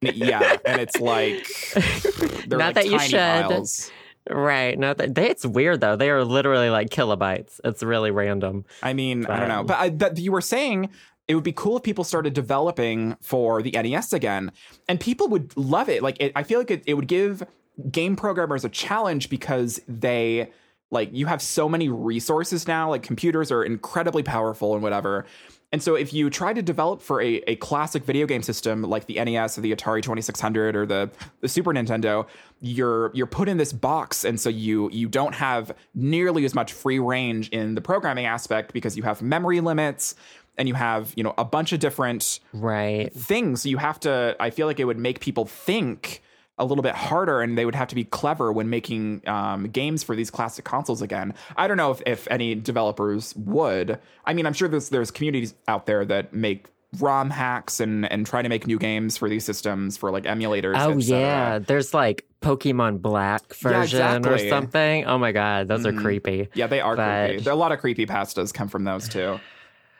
[0.00, 1.46] yeah and it's like
[2.46, 3.18] Not like that you should.
[3.18, 3.90] files.
[4.30, 4.78] Right.
[4.78, 5.96] No, they, it's weird though.
[5.96, 7.60] They are literally like kilobytes.
[7.64, 8.64] It's really random.
[8.82, 10.90] i mean i don't know But- but, I, but you were saying
[11.28, 14.50] it would be cool if people started developing for the nes again
[14.88, 17.42] and people would love it like it, i feel like it, it would give
[17.90, 20.50] game programmers a challenge because they
[20.90, 25.24] like you have so many resources now like computers are incredibly powerful and whatever
[25.72, 29.06] and so if you try to develop for a, a classic video game system like
[29.06, 32.26] the nes or the atari 2600 or the, the super nintendo
[32.60, 36.72] you're you're put in this box and so you you don't have nearly as much
[36.72, 40.14] free range in the programming aspect because you have memory limits
[40.58, 43.12] and you have you know a bunch of different Right.
[43.14, 46.22] things you have to i feel like it would make people think
[46.60, 50.02] a little bit harder and they would have to be clever when making um, games
[50.02, 54.44] for these classic consoles again i don't know if, if any developers would i mean
[54.46, 56.66] i'm sure there's there's communities out there that make
[56.98, 60.74] rom hacks and and try to make new games for these systems for like emulators
[60.76, 64.48] Oh yeah, there's like Pokemon Black version or exactly.
[64.48, 65.04] something.
[65.04, 65.96] Oh my god, those Mhm.
[65.98, 66.48] are creepy.
[66.54, 69.08] yeah they are But- creepy There- are a lot of creepy pastas come from those
[69.08, 69.38] too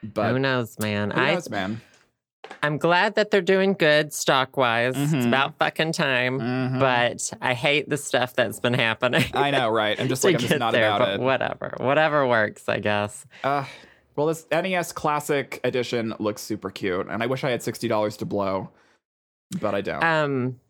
[0.02, 1.10] but Who knows, man?
[1.10, 1.80] who I knows, man
[2.62, 4.94] I'm glad that they're doing good stock wise.
[4.96, 5.28] It's Mhm.
[5.28, 6.38] about fucking time.
[6.40, 6.78] Mhm.
[6.80, 9.24] But I hate the stuff that's been happening.
[9.34, 12.68] i know right i'm just like i'm just not there, about it whatever, whatever works,
[12.68, 13.26] I guess.
[13.44, 13.64] Uh,
[14.16, 18.16] well, this NES Classic Edition looks super cute, and I wish I had sixty dollars
[18.18, 18.68] to blow,
[19.60, 20.02] but I don't.
[20.04, 20.60] Um,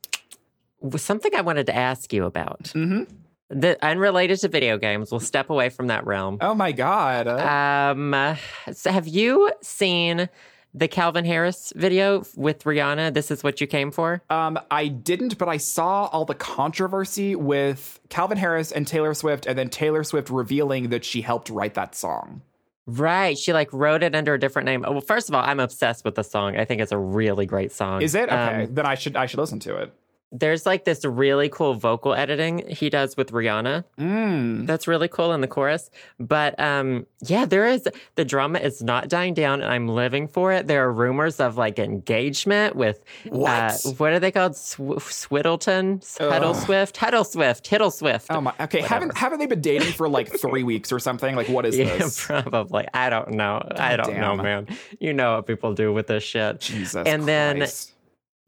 [0.96, 2.68] something I wanted to ask you about.
[2.72, 3.02] hmm
[3.48, 5.10] The unrelated to video games.
[5.10, 6.38] We'll step away from that realm.
[6.40, 7.26] Oh my god!
[7.26, 8.36] Um,
[8.72, 10.28] so have you seen
[10.72, 13.12] the Calvin Harris video with Rihanna?
[13.14, 14.22] This is what you came for.
[14.30, 19.46] um, I didn't, but I saw all the controversy with Calvin Harris and Taylor Swift,
[19.46, 22.42] and then Taylor Swift revealing that she helped write that song.
[22.86, 24.82] Right, she like wrote it under a different name.
[24.82, 26.56] Well, first of all, I'm obsessed with the song.
[26.56, 28.02] I think it's a really great song.
[28.02, 28.64] Is it okay?
[28.64, 29.94] Um, then I should I should listen to it.
[30.32, 33.84] There's like this really cool vocal editing he does with Rihanna.
[33.98, 34.66] Mm.
[34.66, 35.90] That's really cool in the chorus.
[36.18, 40.52] But um, yeah, there is the drama is not dying down, and I'm living for
[40.52, 40.66] it.
[40.68, 43.50] There are rumors of like engagement with What?
[43.50, 44.56] Uh, what are they called?
[44.56, 44.78] Sw-
[45.10, 48.26] Swiddleton, Huddle Swift, Huddle Swift, Hiddle Swift.
[48.30, 48.54] Oh my.
[48.60, 51.34] Okay, haven't haven't they been dating for like three weeks or something?
[51.34, 52.24] Like, what is yeah, this?
[52.24, 52.86] probably.
[52.94, 53.66] I don't know.
[53.76, 54.68] I don't know, man.
[55.00, 56.60] You know what people do with this shit.
[56.60, 57.06] Jesus.
[57.06, 57.94] And then- Christ.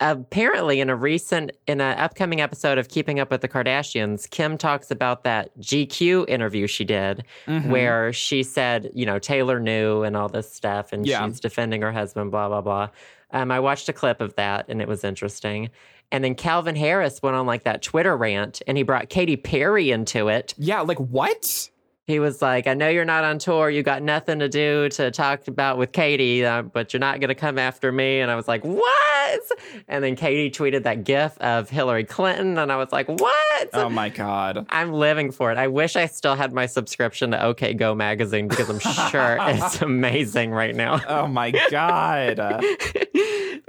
[0.03, 4.59] Apparently in a recent in an upcoming episode of keeping up with the kardashians kim
[4.59, 7.69] talks about that gq interview she did Mhm.
[7.71, 11.25] where she said you know taylor knew and all this stuff and Yeah.
[11.25, 12.89] she's defending her husband blah blah blah
[13.31, 15.71] um, i watched a clip of that and it was interesting
[16.11, 19.93] and then calvin harris went on like that twitter rant and he brought katy perry
[19.93, 21.71] into it Yeah, like what?
[22.07, 23.71] He was like, I know you're not on tour.
[23.71, 27.29] You got nothing to do to talk about with Katy, uh, but you're not going
[27.29, 28.19] to come after me.
[28.19, 29.41] And I was like, what?
[29.87, 32.59] And then Katy tweeted that gif of Hillary Clinton.
[32.59, 33.69] And I was like, what?
[33.73, 34.67] Oh my god.
[34.71, 35.59] I'm living for it.
[35.59, 39.81] I wish I still had my subscription to OK Go magazine because I'm sure it's
[39.81, 41.01] amazing right now.
[41.07, 42.41] Oh my god.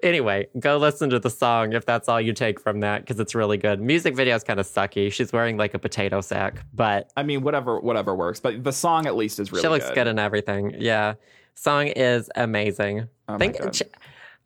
[0.03, 3.35] anyway, go listen to the song if that's all you take from that because it's
[3.35, 3.79] really good.
[3.79, 5.11] Music video is kind of sucky.
[5.11, 8.39] She's wearing like a potato sack, but I mean, whatever, whatever works.
[8.39, 9.95] But the song at least is really she looks good.
[9.95, 10.07] good.
[10.07, 10.75] in everything.
[10.79, 11.15] Yeah,
[11.55, 13.07] song is amazing.
[13.27, 13.57] Oh Think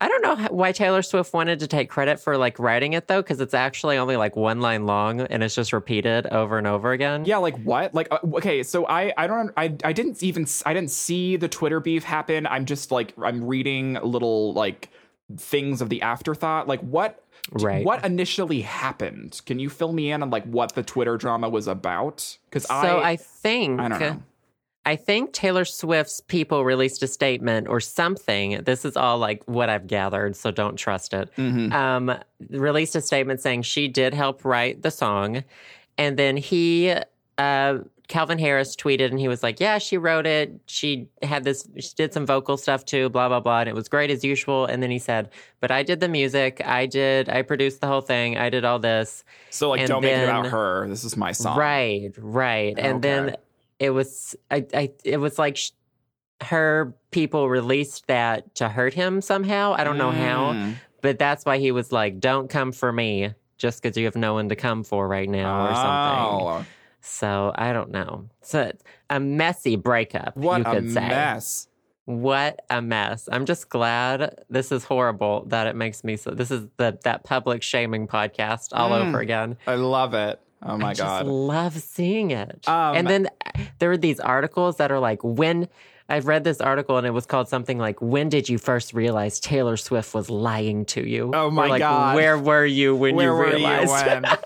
[0.00, 3.20] I don't know why Taylor Swift wanted to take credit for like writing it though,
[3.20, 6.92] because it's actually only like one line long and it's just repeated over and over
[6.92, 7.24] again.
[7.24, 7.94] Yeah, like what?
[7.94, 11.48] Like uh, okay, so I I don't I I didn't even I didn't see the
[11.48, 12.46] Twitter beef happen.
[12.46, 14.88] I'm just like I'm reading little like
[15.36, 16.68] things of the afterthought.
[16.68, 17.84] Like what Right.
[17.84, 19.40] what initially happened?
[19.46, 22.36] Can you fill me in on like what the Twitter drama was about?
[22.50, 24.22] Cuz So I I, think I don't know.
[24.84, 28.62] I think Taylor Swift's people released a statement or something.
[28.64, 31.30] This is all like what I've gathered, so don't trust it.
[31.36, 31.72] Mhm.
[31.72, 35.44] Um, released a statement saying she did help write the song,
[35.98, 36.94] and then he,
[37.36, 40.58] uh, Calvin Harris tweeted and he was like, "Yeah, she wrote it.
[40.66, 41.68] She had this.
[41.78, 43.08] She did some vocal stuff too.
[43.10, 45.28] Blah blah blah, and it was great as usual." And then he said,
[45.60, 46.62] "But I did the music.
[46.64, 47.28] I did.
[47.28, 48.38] I produced the whole thing.
[48.38, 50.88] I did all this." So like and don't make it about her.
[50.88, 51.58] This is my song.
[51.58, 52.74] Right, right.
[52.78, 53.36] And then
[53.78, 55.70] it was I, I it was like sh-
[56.40, 59.74] her people released that to hurt him somehow.
[59.76, 60.74] I don't know how, Mm.
[61.02, 64.34] but that's why he was like, "Don't come for me." Just because you have no
[64.34, 66.66] one to come for right now, or something.
[67.00, 68.28] So I don't know.
[68.42, 71.08] So it's a messy breakup, What you a could say.
[71.08, 71.68] mess.
[72.04, 73.28] What a mess.
[73.30, 76.30] I'm just glad this is horrible that it makes me so.
[76.30, 79.08] This is the that public shaming podcast all Mm.
[79.08, 79.56] over again.
[79.66, 80.40] I love it.
[80.62, 81.18] Oh my I god.
[81.20, 82.66] just love seeing it.
[82.68, 83.28] Um, and then
[83.78, 85.68] there are these articles that are like, when
[86.08, 89.38] I've read this article and it was called something like, when did you first realize
[89.38, 91.30] Taylor Swift was lying to you?
[91.34, 92.16] Oh Or my like, God.
[92.16, 93.90] Where were you when Where you were realized?
[94.06, 94.24] you when?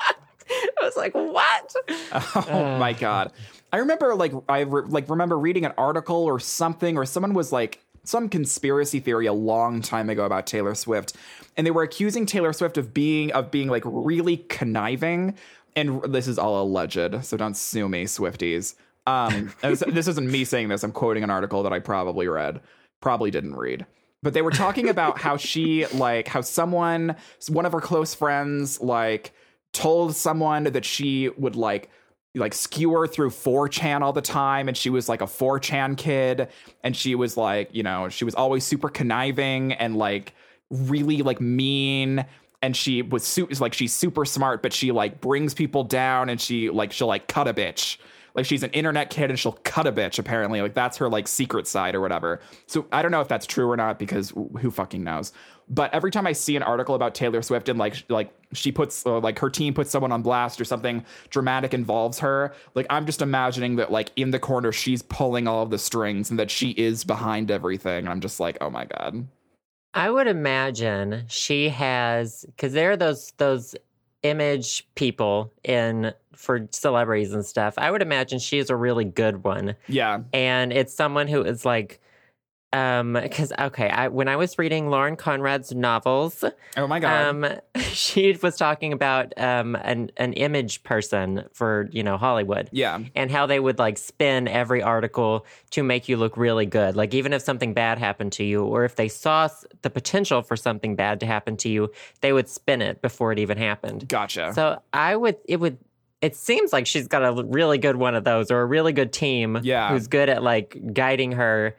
[0.81, 1.75] I was like, what?
[2.49, 3.33] Oh my god!
[3.73, 7.53] I remember like I re- like remember reading an article or something, or someone was
[7.53, 11.15] like some conspiracy theory a long time ago about Taylor Swift,
[11.57, 15.35] and they were accusing Taylor Swift of being of being like really conniving.
[15.75, 18.75] And this is all alleged, so don't sue me, Swifties.
[19.07, 20.83] Um, this, this isn't me saying this.
[20.85, 22.61] I'm quoting an article that I probably read,
[23.01, 23.87] probably didn't read.
[24.23, 27.17] But they were talking about how she like how someone,
[27.49, 29.33] one of her close friends, like
[29.73, 31.91] told someone that she would like
[32.35, 36.49] like skewer through 4chan all the time and she was like a 4chan kid
[36.83, 40.35] and she was like you know she was always super conniving and like
[40.71, 42.25] really like mean
[42.63, 46.41] and she was su- like she's super smart but she like brings people down and
[46.41, 47.99] she like she'll like cut a bitch.
[48.35, 50.63] Like she's an internet kid and she'll cut a bitch apparently.
[50.63, 52.41] Like that's her like secret side or whatever.
[52.67, 55.33] So i don't know if that's true or not because who fucking knows
[55.73, 59.05] but every time i see an article about taylor swift and like like she puts
[59.07, 63.07] uh, like her team puts someone on blast or something dramatic involves her like i'm
[63.07, 66.51] just imagining that like in the corner she's pulling all of the strings and that
[66.51, 69.27] she is behind everything and i'm just like oh my god
[69.95, 73.75] I would imagine she has because there are those those
[74.23, 77.75] image people in for celebrities and stuff.
[77.77, 79.75] I would imagine she is a really good one.
[79.89, 82.01] yeah and it's someone who is like
[82.73, 86.43] um because okay I, when i was reading lauren conrad's novels
[86.77, 87.27] oh my god.
[87.27, 87.47] um
[87.93, 92.69] she was talking about um an, an image person for you know hollywood.
[92.73, 93.01] Yeah.
[93.15, 96.97] And how they would like spin every article to make you look really good.
[96.97, 99.49] Like even if something bad happened to you or if they saw
[99.83, 103.39] the potential for something bad to happen to you they would spin it before it
[103.39, 104.09] even happened.
[104.09, 104.53] Gotcha.
[104.55, 105.79] So I would, it would,
[106.21, 109.13] it seems like she's got a really good one of those or a really good
[109.13, 109.91] team Yeah.
[109.91, 111.77] who's good at like guiding her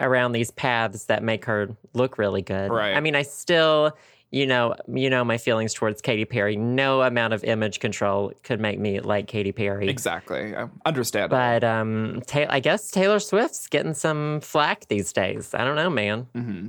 [0.00, 2.70] around these paths that make her look really good.
[2.70, 2.96] Right.
[2.96, 3.96] I mean, I still,
[4.30, 6.56] you know, you know my feelings towards Katy Perry.
[6.56, 9.88] No amount of image control could make me like Katy Perry.
[9.88, 10.54] exactly
[10.84, 15.54] understandable But um, Ta- I guess Taylor Swift's getting some flack these days.
[15.54, 16.26] I don't know, man.
[16.34, 16.66] hmm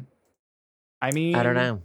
[1.01, 1.81] i mean I don't know.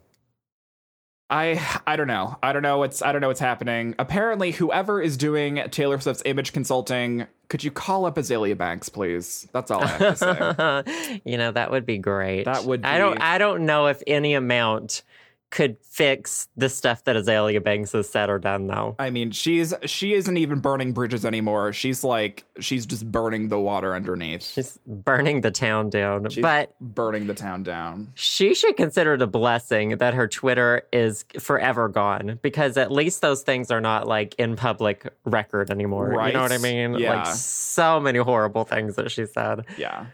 [1.29, 2.37] I I don't know.
[2.42, 3.94] I don't know what's I don't know what's happening.
[3.98, 9.48] Apparently, whoever is doing Taylor Swift's image consulting, could you call up Azealia Banks, please?
[9.52, 11.20] That's all I have to say.
[11.24, 12.44] you know that would be great.
[12.44, 13.20] That would I don't.
[13.20, 15.02] I don't know if any amount
[15.50, 18.94] could fix the stuff that Azealia Banks has said or done, though.
[18.98, 21.72] I mean, she's she isn't even burning bridges anymore.
[21.72, 24.44] She's like she's just burning the water underneath.
[24.44, 26.28] She's burning the town down.
[26.30, 28.12] She's but burning the town down.
[28.14, 33.20] she should consider it a blessing that her Twitter is forever gone because at least
[33.20, 36.10] those things are not like in public record anymore.
[36.10, 36.28] Right?
[36.28, 36.94] You know what I mean?
[36.94, 37.24] Yeah.
[37.24, 39.64] Like so many horrible things that she said.
[39.76, 40.06] Yeah.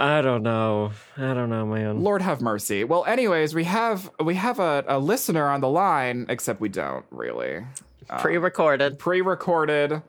[0.00, 0.92] I don't know.
[1.16, 2.00] I don't know, man.
[2.04, 2.84] Lord have mercy.
[2.84, 7.04] Well, anyways, we have we have a, a listener on the line, except we don't
[7.10, 7.64] really.
[8.08, 8.98] Uh, Pre-recorded.
[8.98, 10.00] pre-recorded.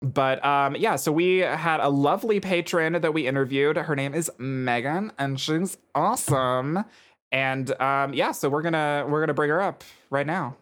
[0.00, 3.76] But um yeah, so we had a lovely patron that we interviewed.
[3.76, 6.84] Her name is Megan, and she's awesome.
[7.30, 10.56] And um yeah, so we're gonna we're gonna bring her up right now.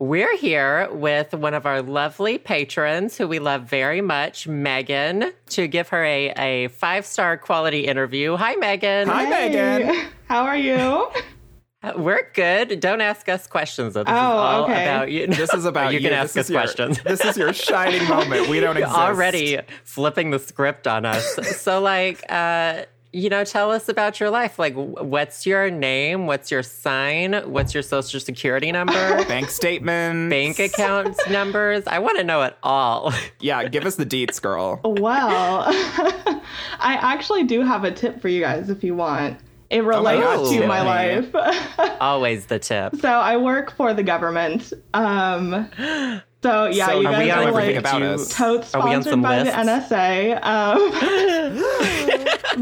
[0.00, 5.66] We're here with one of our lovely patrons who we love very much, Megan, to
[5.66, 8.36] give her a, a five star quality interview.
[8.36, 9.08] Hi, Megan.
[9.08, 10.06] Hi, Megan.
[10.28, 11.08] How are you?
[11.96, 12.78] We're good.
[12.78, 13.94] Don't ask us questions.
[13.94, 14.04] Though.
[14.04, 14.84] This is Oh, all okay.
[14.84, 15.26] about you.
[15.26, 15.98] This is about you.
[15.98, 16.08] you.
[16.08, 17.00] can ask us your- questions.
[17.04, 18.48] This is your shining moment.
[18.48, 18.98] We don't You're exist.
[19.00, 21.34] already flipping the script on us.
[21.60, 24.58] so, like, uh, you know, tell us about your life.
[24.58, 26.26] Like, what's your name?
[26.26, 27.34] What's your sign?
[27.50, 28.92] What's your social security number?
[29.28, 30.30] bank statement.
[30.30, 31.84] Bank account numbers?
[31.86, 33.12] I want to know it all.
[33.40, 34.80] Yeah, give us the deets, girl.
[34.82, 39.38] Well, I actually do have a tip for you guys if you want.
[39.70, 41.96] It relates God, to my life.
[42.00, 42.96] Always the tip.
[42.96, 44.72] so I work for the government.
[44.92, 45.68] Um,
[46.42, 48.34] so yeah, So you guys are like about you- us?
[48.34, 49.56] totes Are we on sponsored by lists?
[49.56, 50.44] the NSA.
[50.44, 50.90] Um,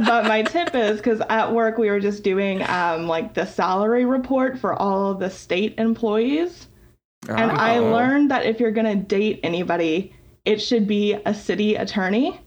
[0.07, 4.05] but my tip is because at work we were just doing um, like the salary
[4.05, 6.69] report for all of the state employees.
[7.29, 7.93] And I Oh.
[7.93, 10.13] learned that if you're going to date anybody,
[10.45, 12.41] it should be a city attorney.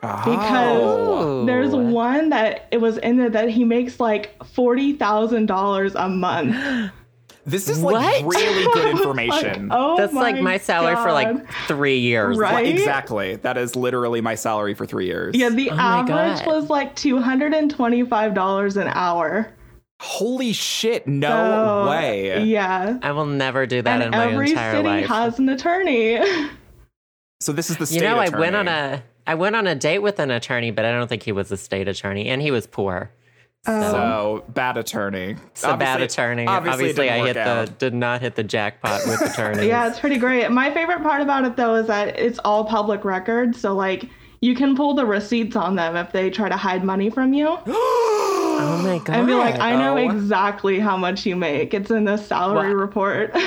[0.00, 1.44] because Oh.
[1.46, 6.90] There's one that it was in there that he makes like $40,000 a month.
[7.46, 8.36] This is like What?
[8.36, 9.68] really good Like, information.
[9.72, 12.36] oh That's like my salary for like three years.
[12.36, 12.66] Right?
[12.66, 13.36] Exactly.
[13.36, 15.34] That is literally my salary for three years.
[15.34, 19.52] Yeah, the Oh average was like $225 an hour.
[20.02, 21.06] Holy shit!
[21.06, 22.44] No So, way.
[22.44, 22.98] Yeah.
[23.02, 25.06] I will never do that in And my every entire city life.
[25.06, 26.18] has an attorney.
[27.40, 29.74] So this is the state you know, I went on a I went on a
[29.74, 32.50] date with an attorney, but I don't think he was a state attorney, and he
[32.50, 33.10] was poor.
[33.66, 33.90] Oh.
[33.92, 35.36] so bad attorney.
[35.50, 36.46] It's a bad attorney.
[36.46, 39.66] Obviously, Obviously, I hit work the did not hit the jackpot with attorneys.
[39.66, 40.50] Yeah, it's pretty great.
[40.50, 44.08] My favorite part about it though is that it's all public record, so like
[44.40, 47.48] you can pull the receipts on them if they try to hide money from you
[47.66, 49.16] oh my god.
[49.16, 50.10] and be like, I know Oh.
[50.10, 51.74] exactly how much you make.
[51.74, 52.80] It's in the salary What?
[52.80, 53.36] report.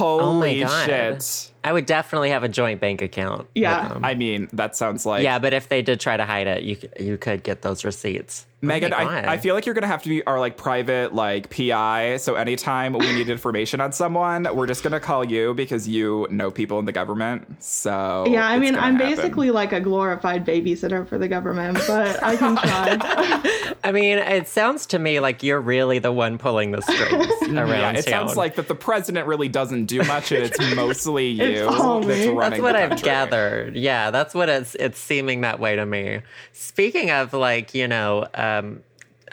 [0.00, 0.86] Oh Holy God.
[0.86, 1.52] shit!
[1.62, 3.48] I would definitely have a joint bank account.
[3.54, 3.88] Yeah.
[3.88, 6.62] Um, I mean, that sounds like yeah, but if they did try to hide it,
[6.62, 8.46] you you could get those receipts.
[8.66, 8.96] Megan, Oh.
[8.96, 12.16] I, I feel like you're gonna have to be our like private like PI.
[12.18, 16.50] So anytime we need information on someone, we're just gonna call you because you know
[16.50, 17.62] people in the government.
[17.62, 19.16] So yeah, I mean, I'm happen.
[19.16, 23.74] basically like a glorified babysitter for the government, but I can try.
[23.84, 27.68] I mean, it sounds to me like you're really the one pulling the strings around
[27.68, 28.26] Yeah, it town.
[28.28, 32.06] sounds like that the president really doesn't do much, and it's mostly you It's that's
[32.06, 32.28] me.
[32.28, 33.04] running That's what the I've country.
[33.04, 33.76] gathered.
[33.76, 36.20] Yeah, that's what it's it's seeming that way to me.
[36.52, 38.82] Speaking of like, you know, uh, um,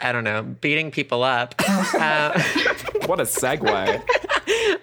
[0.00, 1.54] I don't know, beating people up.
[1.68, 2.40] uh,
[3.06, 4.02] What a segue.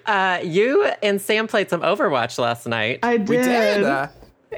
[0.06, 3.00] uh, you and Sam played some Overwatch last night.
[3.02, 3.28] I did.
[3.28, 3.84] we did.
[3.84, 4.08] Uh,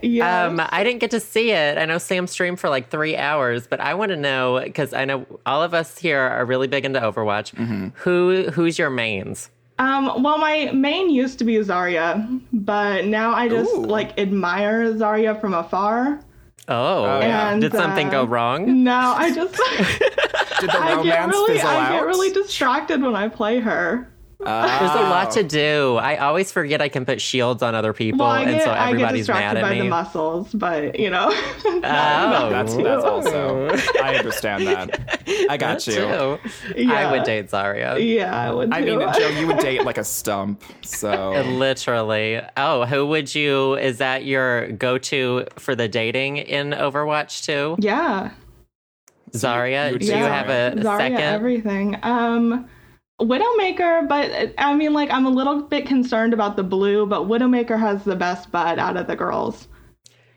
[0.03, 0.47] yeah.
[0.47, 1.79] Um, I didn't get to see it.
[1.79, 5.05] I know Sam streamed for like three hours, but I want to know because I
[5.05, 7.55] know all of us here are really big into Overwatch.
[7.55, 7.89] Mm-hmm.
[7.97, 9.51] Who who's your mains?
[9.79, 13.85] Um, well, my main used to be Zarya, but now I just Ooh.
[13.85, 16.21] like admire Zarya from afar.
[16.69, 17.05] Oh.
[17.21, 18.85] And, did something uh, go wrong?
[18.85, 19.55] No, I just
[20.61, 21.93] did the I get really fizzle I out?
[21.93, 24.12] get really distracted when I play her.
[24.45, 25.41] There's a lot Oh.
[25.41, 25.97] to do.
[25.97, 28.71] I always forget I can put shields on other people, Well, I and get so
[28.73, 29.79] I get everybody's mad distracted at by me.
[29.83, 31.33] the muscles, but you know.
[31.85, 33.69] Oh, That's that's also.
[34.03, 35.23] I understand that.
[35.51, 35.95] I got That you.
[36.75, 36.93] too.
[36.93, 37.97] I would date Zarya.
[38.15, 38.73] yeah, I would.
[38.73, 39.21] I mean, too.
[39.21, 40.63] Joe, you would date like a stump.
[40.83, 42.41] So Literally.
[42.57, 43.75] Oh, who would you?
[43.77, 47.77] Is that your go-to for the dating in Overwatch too?
[47.79, 48.31] yeah,
[49.33, 49.87] Zarya.
[49.89, 51.21] you would Do date you have a Zarya, second?
[51.21, 51.99] everything.
[52.03, 52.69] Um,
[53.21, 57.79] Widowmaker, but I mean, like, I'm a little bit concerned about the blue, but Widowmaker
[57.79, 59.69] has the best butt out of the girls.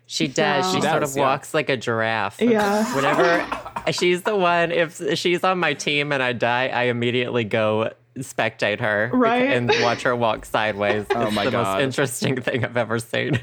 [0.07, 0.71] She does.
[0.71, 1.21] She So- sort of yeah.
[1.23, 2.39] walks like a giraffe.
[2.39, 2.85] Yeah.
[2.95, 3.43] Whenever
[3.91, 8.79] she's the one, if she's on my team and I die, I immediately go spectate
[8.81, 9.49] her Right?
[9.49, 11.05] and watch her walk sideways.
[11.15, 11.73] Oh it's my the God.
[11.77, 13.39] most interesting thing I've ever seen.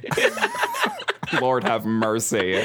[1.40, 2.62] Lord have mercy.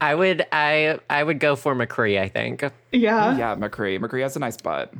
[0.00, 2.62] I would I I would go for McCree, I think.
[2.92, 3.36] Yeah.
[3.36, 3.98] Yeah, McCree.
[3.98, 4.92] McCree has a nice butt.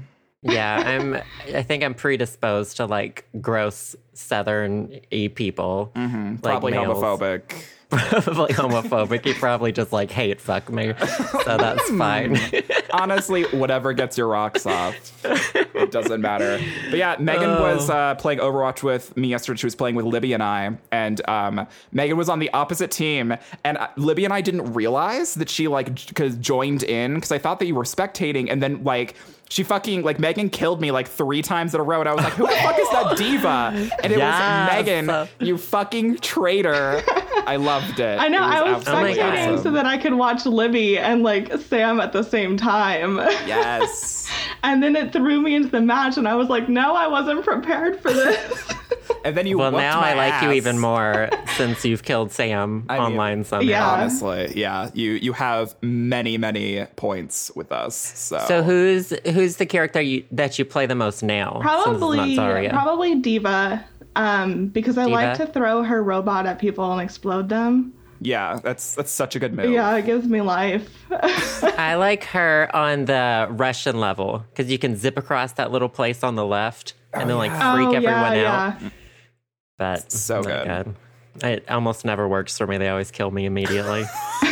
[0.45, 1.14] Yeah, I'm.
[1.55, 5.90] I think I'm predisposed to like gross Southern e people.
[5.97, 6.28] Mm-hmm.
[6.34, 6.99] like Probably males.
[6.99, 7.64] homophobic.
[7.90, 9.24] Probably homophobic.
[9.24, 10.95] You probably just like hate fuck me,
[11.45, 12.36] so that's fine.
[12.90, 16.61] Honestly, whatever gets your rocks off, it doesn't matter.
[16.90, 19.59] But yeah, Megan was uh, playing Overwatch with me yesterday.
[19.59, 23.36] She was playing with Libby and I, and um, Megan was on the opposite team.
[23.62, 27.38] And uh, Libby and I didn't realize that she like j- joined in because I
[27.38, 29.14] thought that you were spectating, and then like.
[29.51, 32.24] She fucking like Megan killed me like three times in a row, and I was
[32.24, 34.78] like, "Who the fuck is that diva?" And it Yes.
[34.78, 37.03] was Megan, you fucking traitor.
[37.47, 38.18] I loved it.
[38.18, 38.38] I know.
[38.38, 39.34] It I was Oh my absolutely God.
[39.34, 39.62] spectating awesome.
[39.62, 43.18] so that I could watch Libby and like Sam at the same time.
[43.47, 44.28] Yes.
[44.64, 47.45] and then it threw me into the match, and I was like, no, I wasn't
[47.45, 48.72] prepared for this.
[49.25, 52.85] And then you Well, now my I like you even more since you've killed Sam
[52.89, 53.67] I mean, online somehow.
[53.67, 53.89] Yeah.
[53.89, 57.97] Honestly, yeah, you you have many many points with us.
[57.97, 61.59] So, So who's who's the character you, that you play the most now?
[61.61, 63.85] probably, not probably D.Va,
[64.17, 67.93] um, because I like to throw her robot at people and explode them.
[68.25, 69.70] Yeah, that's that's such a good move.
[69.70, 70.89] Yeah, it gives me life.
[71.11, 76.22] I like her on the Russian level because you can zip across that little place
[76.22, 78.83] on the left and then like oh, freak oh, everyone yeah, out.
[78.83, 78.91] yeah.
[79.79, 80.66] But So oh good.
[80.66, 80.97] God.
[81.43, 82.79] It almost never works for me.
[82.79, 84.05] They always kill me immediately.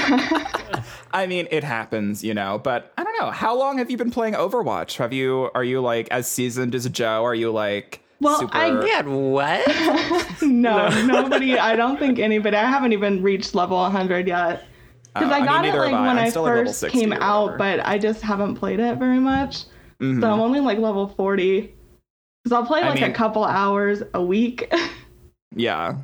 [1.15, 2.59] I mean, it happens, you know.
[2.59, 3.31] But I don't know.
[3.31, 4.97] How long have you been playing Overwatch?
[4.97, 7.25] Have you are you like as seasoned as Joe?
[7.25, 8.57] Are you like Well, super?
[8.57, 10.39] I get what?
[10.43, 11.59] No, nobody.
[11.59, 12.57] I don't think anybody.
[12.57, 14.65] I haven't even reached level 100 yet.
[15.15, 16.01] Because Uh, I I mean, got it like I.
[16.01, 18.81] when I'm I still at level first 60 came out, but I just haven't played
[18.81, 19.65] it very much.
[20.01, 20.21] Mhm.
[20.21, 21.75] So I'm only like level 40.
[22.43, 24.73] Because I'll play I like mean- a couple hours a week.
[25.55, 25.97] yeah,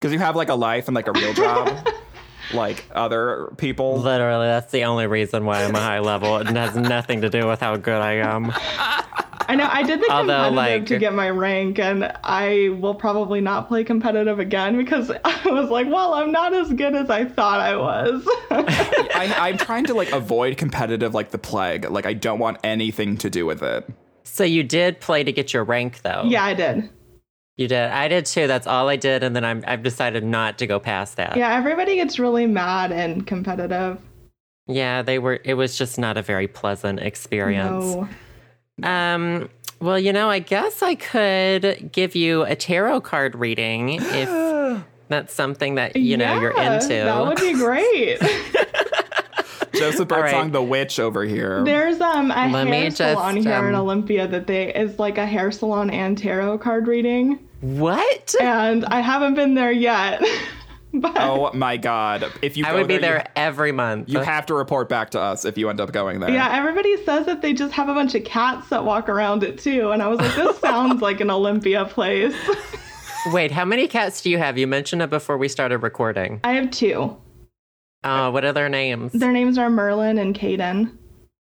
[0.00, 1.86] because you have like a life and like a real job,
[2.54, 3.98] like other people.
[3.98, 6.38] Literally, that's the only reason why I'm a high level.
[6.38, 8.52] It has nothing to do with how good I am.
[9.52, 12.94] I know I did the Although, competitive like- to get my rank, and I will
[12.94, 17.10] probably not play competitive again because I was like, well, I'm not as good as
[17.10, 18.26] I thought I was.
[18.50, 21.84] I, I'm trying to like avoid competitive like the plague.
[21.90, 23.86] Like I don't want anything to do with it.
[24.24, 26.22] So you did play to get your rank, though.
[26.24, 26.88] yeah, I did.
[27.58, 27.90] you did.
[27.90, 28.46] I did too.
[28.46, 31.36] That's all I did, and then I'm, I've decided not to go past that.
[31.36, 33.98] Yeah, everybody gets really mad and competitive.
[34.66, 35.40] Yeah, they were.
[35.44, 37.84] It was just not a very pleasant experience.
[37.84, 38.08] No.
[38.82, 39.48] Um.
[39.80, 45.34] Well, you know, I guess I could give you a tarot card reading if that's
[45.34, 46.88] something that you know you're into.
[46.88, 48.18] That would be great.
[49.74, 50.52] Joseph All Birdsong, right.
[50.52, 51.64] the witch over here.
[51.64, 54.98] There's um a Let me hair just, salon here in um, Olympia that they is
[54.98, 58.34] like a hair salon and tarot card reading, what?
[58.40, 60.22] and I haven't been there yet.
[61.00, 62.30] but oh my god!
[62.42, 64.08] If you I go would be you- there every month.
[64.08, 66.30] You have to report back to us if you end up going there.
[66.30, 69.58] yeah, everybody says that they just have a bunch of cats that walk around it
[69.58, 72.34] too, and I was like, this sounds like an Olympia place.
[73.32, 74.58] Wait, how many cats do you have?
[74.58, 76.40] You mentioned it before we started recording.
[76.44, 77.16] I have two.
[78.04, 79.12] Uh, what are their names?
[79.12, 80.90] Their names are Merlin and Caden.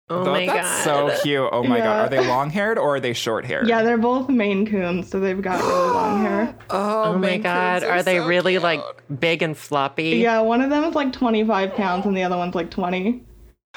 [0.10, 1.12] Oh Tho- my that's god.
[1.14, 1.50] so cute.
[1.52, 1.84] Oh my Yeah.
[1.84, 2.00] god.
[2.06, 3.68] Are they long haired or are they short haired?
[3.68, 6.56] Yeah, they're both Maine Coons, so they've got really long hair.
[6.70, 8.82] Oh, Oh my god, are they really like
[9.20, 10.18] big and floppy?
[10.18, 13.24] Yeah, one of them is like 25 pounds and the other one's like 20.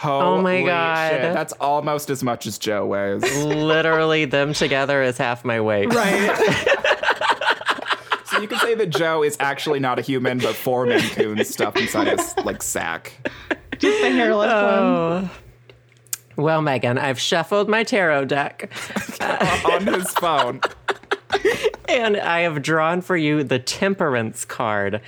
[0.02, 1.10] Oh my Holy God.
[1.10, 3.22] shit, That's almost as much as Joe weighs.
[3.44, 5.92] Literally, them together is half my weight.
[5.92, 6.36] Right.
[8.24, 11.48] so you can say that Joe is actually not a human, but four Maine Coons
[11.50, 13.12] stuffed inside his like sack.
[13.78, 14.54] Just the hairless one.
[14.54, 15.30] Oh.
[16.40, 18.70] Well, Megan, I've shuffled my tarot deck
[19.66, 20.62] on his phone.
[21.88, 25.02] and I have drawn for you the Temperance card.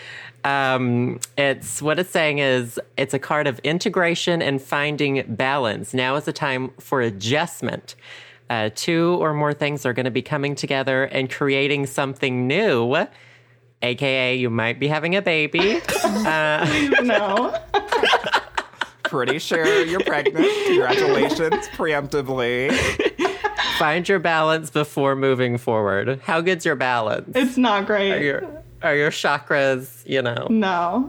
[0.44, 5.94] Um, it's what it's saying is it's a card of integration and finding balance.
[5.94, 7.94] Now is the time for adjustment.
[8.50, 13.06] Uh, two or more things are going to be coming together and creating something new.
[13.80, 15.80] AKA, you might be having a baby.
[15.86, 17.58] Please no.
[19.12, 20.48] Pretty sure you're pregnant.
[20.66, 22.74] Congratulations, preemptively.
[23.78, 26.20] Find your balance before moving forward.
[26.24, 27.30] How good's your balance?
[27.36, 28.42] It's not Are great.
[28.82, 30.46] Your, are your chakras, you know?
[30.50, 31.06] No.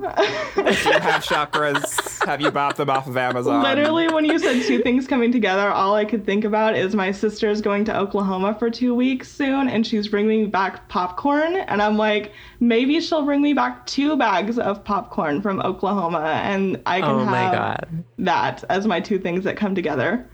[0.56, 2.26] Do you have chakras?
[2.26, 3.64] Have you bought them off of Amazon?
[3.64, 7.12] Literally, when you said two things coming together, all I could think about is my
[7.12, 11.56] sister's going to Oklahoma for two weeks soon, and she's bringing me back popcorn.
[11.56, 16.82] And I'm like, maybe she'll bring me back two bags of popcorn from Oklahoma, and
[16.86, 18.04] I can Oh have god.
[18.20, 20.30] that as my two things that come together.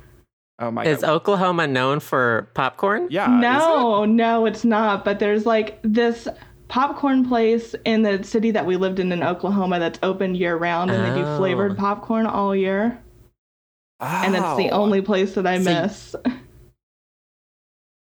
[0.61, 1.09] Oh my Is god.
[1.11, 3.07] Oklahoma known for popcorn?
[3.09, 3.33] Yeah.
[3.33, 5.05] is No, no, it's not.
[5.05, 6.27] But there's like this
[6.69, 10.89] popcorn place in the city that we lived in in Oklahoma that's open year round,
[10.91, 11.37] and they do Oh.
[11.37, 12.99] flavored popcorn all year.
[13.99, 14.05] it?
[14.25, 14.81] And it's the Oh.
[14.83, 16.15] only place that I So miss.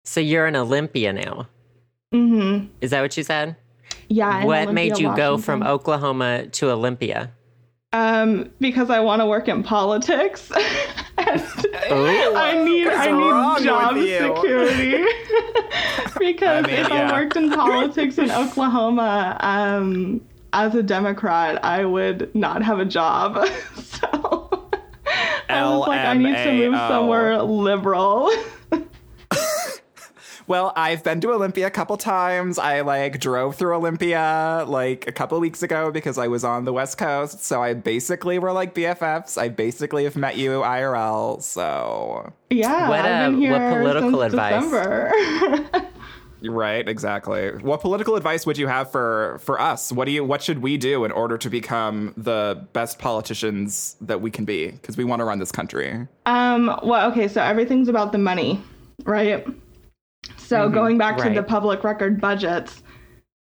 [0.06, 1.48] So you're an Olympia now.
[2.14, 2.66] Mm-hmm.
[2.80, 3.56] Is that what you said?
[4.08, 4.44] Yeah.
[4.44, 7.32] what made Olympia, you go from Oklahoma to Olympia?
[7.94, 10.50] Um, because I want to work in politics.
[11.16, 11.40] and
[12.36, 15.04] I need I need job security.
[16.18, 17.08] because I mean, if yeah.
[17.08, 20.20] I worked in politics in Oklahoma, um,
[20.52, 23.46] as a Democrat, I would not have a job.
[23.76, 24.68] so
[25.48, 28.28] I was like, I need to move somewhere liberal.
[30.46, 32.58] Well, I've been to Olympia a couple times.
[32.58, 36.72] I like drove through Olympia like a couple weeks ago because I was on the
[36.72, 37.42] West Coast.
[37.44, 39.38] So I basically were like BFFs.
[39.38, 41.42] I basically have met you IRL.
[41.42, 44.64] So yeah, What, I've been uh, here what political since advice?
[44.64, 45.88] December.
[46.50, 47.48] right, exactly.
[47.62, 49.92] What political advice would you have for for us?
[49.92, 54.20] What do you what should we do in order to become the best politicians that
[54.20, 54.72] we can be?
[54.72, 56.06] Because we want to run this country.
[56.26, 58.62] Um, well, okay, so everything's about the money,
[59.04, 59.46] right?
[60.46, 62.82] So going back to the public record budgets,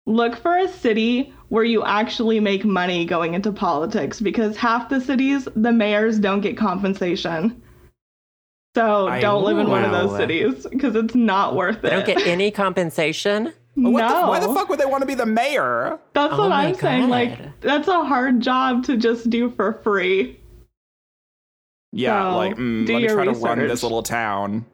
[0.06, 5.00] look for a city where you actually make money going into politics because half the
[5.00, 7.62] cities, the mayors don't get compensation.
[8.76, 11.84] So I- don't live in one of those cities because it's not worth it.
[11.84, 13.54] They don't get any compensation.
[13.76, 15.98] What no, the, why the fuck would they want to be the mayor?
[16.14, 17.10] that's Oh what I'm saying.
[17.10, 20.40] Like that's a hard job to just do for free.
[21.92, 24.66] Yeah, So, like mm, do let me your try to run this little town.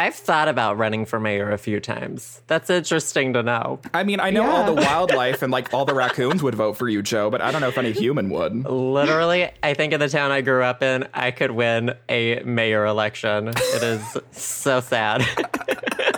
[0.00, 2.40] I've thought about running for mayor a few times.
[2.46, 3.80] That's interesting to know.
[3.92, 6.88] I mean, I know all the wildlife and like all the raccoons would vote for
[6.88, 8.64] you, Joe, but I don't know if any human would.
[8.64, 12.86] Literally, I think in the town I grew up in, I could win a mayor
[12.86, 13.48] election.
[13.48, 15.22] It is so sad.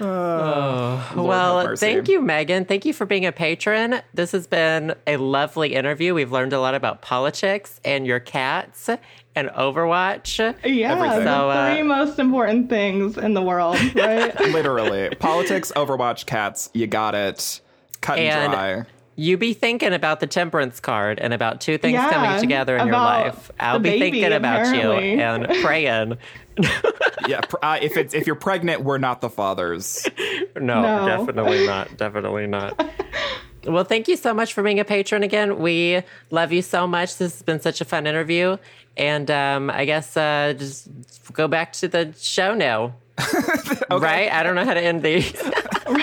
[0.00, 2.64] oh, well, thank you, Megan.
[2.64, 4.00] Thank you for being a patron.
[4.14, 6.14] This has been a lovely interview.
[6.14, 8.88] We've learned a lot about politics and your cats
[9.36, 10.38] and Overwatch.
[10.64, 11.24] Yeah, Everything.
[11.24, 14.38] the So, uh, three most important things in the world, right?
[14.40, 15.14] Literally.
[15.16, 17.60] Politics, Overwatch, cats, you got it.
[18.00, 18.84] Cut and, And- dry.
[19.16, 22.86] You be thinking about the temperance card and about two things Yeah, coming together in
[22.86, 23.50] your life.
[23.60, 25.12] I'll be baby, thinking about apparently.
[25.12, 26.16] you and praying.
[27.28, 30.06] Yeah, pr- uh, if it's if you're pregnant, we're not the fathers.
[30.56, 31.06] No, No.
[31.06, 31.96] definitely not.
[31.96, 32.82] Definitely not.
[33.66, 35.58] Well, thank you so much for being a patron again.
[35.58, 37.18] We love you so much.
[37.18, 38.56] This has been such a fun interview.
[38.96, 40.88] And um, I guess uh, just
[41.34, 42.94] go back to the show now.
[43.90, 44.32] Right?
[44.32, 45.30] I don't know how to end these.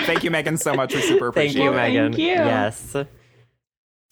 [0.06, 0.94] Thank you, Megan, so much.
[0.94, 1.74] We super Thank appreciate you, it.
[1.74, 2.12] Thank Megan.
[2.20, 2.26] you.
[2.28, 2.94] Yes.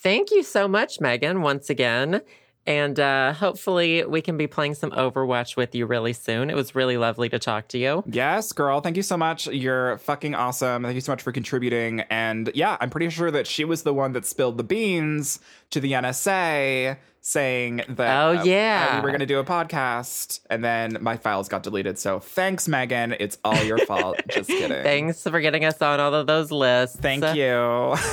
[0.02, 2.22] Thank you so much, Megan, once again.
[2.66, 6.50] And uh, hopefully, we can be playing some Overwatch with you really soon.
[6.50, 8.02] It was really lovely to talk to you.
[8.06, 8.80] Yes, girl.
[8.80, 9.46] Thank you so much.
[9.46, 10.82] You're fucking awesome.
[10.82, 12.00] Thank you so much for contributing.
[12.10, 15.38] And yeah, I'm pretty sure that she was the one that spilled the beans
[15.70, 18.88] to the NSA saying that Oh, yeah.
[18.90, 21.98] uh, we were going to do a podcast and then my files got deleted.
[21.98, 23.16] So thanks, Megan.
[23.18, 24.20] It's all your fault.
[24.30, 24.82] Just kidding.
[24.84, 26.96] Thanks for getting us on all of those lists.
[27.00, 27.96] Thank you.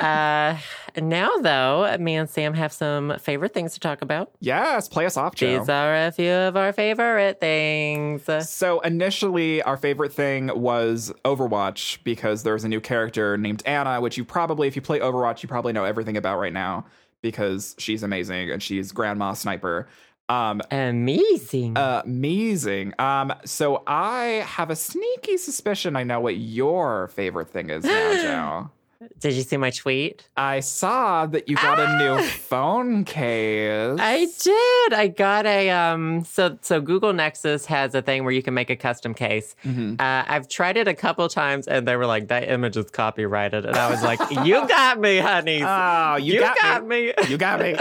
[0.00, 0.56] Uh,
[0.96, 4.30] now, though, me and Sam have some favorite things to talk about.
[4.40, 5.58] yes, play us off, Joe.
[5.58, 8.22] These are a few of our favorite things.
[8.48, 14.16] So initially, our favorite thing was Overwatch because there's a new character named Ana, which
[14.16, 16.86] you probably, if you play Overwatch, you probably know everything about right now
[17.22, 19.86] because she's amazing and she's Grandma Sniper.
[20.28, 21.76] Um, Amazing.
[21.76, 22.94] amazing.
[23.00, 28.12] Um, so I have a sneaky suspicion I know what your favorite thing is now,
[28.22, 28.70] Joe.
[29.18, 30.28] Did you see my tweet?
[30.36, 33.98] I saw that you got a new phone case.
[33.98, 34.92] I did.
[34.92, 36.24] I got a um.
[36.24, 39.56] So so Google Nexus has a thing where you can make a custom case.
[39.64, 39.94] Mm-hmm.
[39.98, 43.64] Uh, I've tried it a couple times, and they were like, "That image is copyrighted,"
[43.64, 45.62] and I was like, "You got me, honey.
[45.70, 47.06] Oh, you, you, got, got, me.
[47.06, 47.76] me." You got me.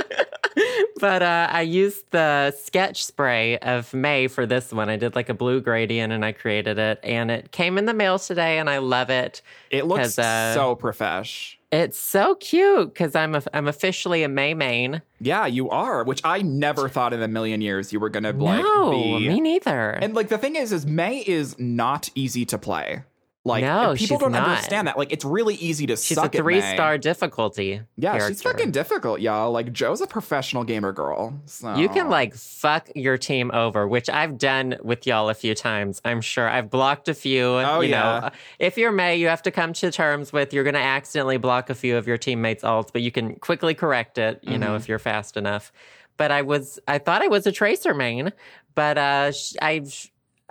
[1.00, 4.90] but uh, I used the sketch spray of Mei for this one.
[4.90, 7.94] I did like a blue gradient, and I created it, and it came in the
[7.94, 9.42] mail today, and I love it.
[9.70, 11.56] It looks uh, so profesh.
[11.72, 15.04] It's so cute because I'm a, I'm officially a Mei main.
[15.20, 18.64] Yeah, you are, which I never thought in a million years you were gonna like
[18.64, 19.30] no, be.
[19.30, 19.92] me neither.
[19.92, 23.04] and like the thing is, is Mei is not easy to play.
[23.46, 24.50] Like No, people she's don't not.
[24.50, 24.98] understand that.
[24.98, 27.82] Like it's really easy to She's suck a at three star difficulty.
[27.96, 28.28] Yeah, character.
[28.34, 29.52] she's fucking difficult, y'all.
[29.52, 31.40] Like Joe's a professional gamer girl.
[31.46, 35.56] So You can like fuck your team over, which I've done with y'all a few
[35.56, 36.02] times.
[36.04, 37.44] I'm sure I've blocked a few.
[37.46, 38.20] Oh, you yeah.
[38.24, 38.30] know,
[38.60, 41.70] if you're Mei, you have to come to terms with you're going to accidentally block
[41.70, 44.40] a few of your teammates' ults, but you can quickly correct it.
[44.44, 44.60] You Mm-hmm.
[44.62, 45.72] know, if you're fast enough.
[46.18, 48.34] But I was, I thought I was a tracer main,
[48.76, 49.54] but uh, sh-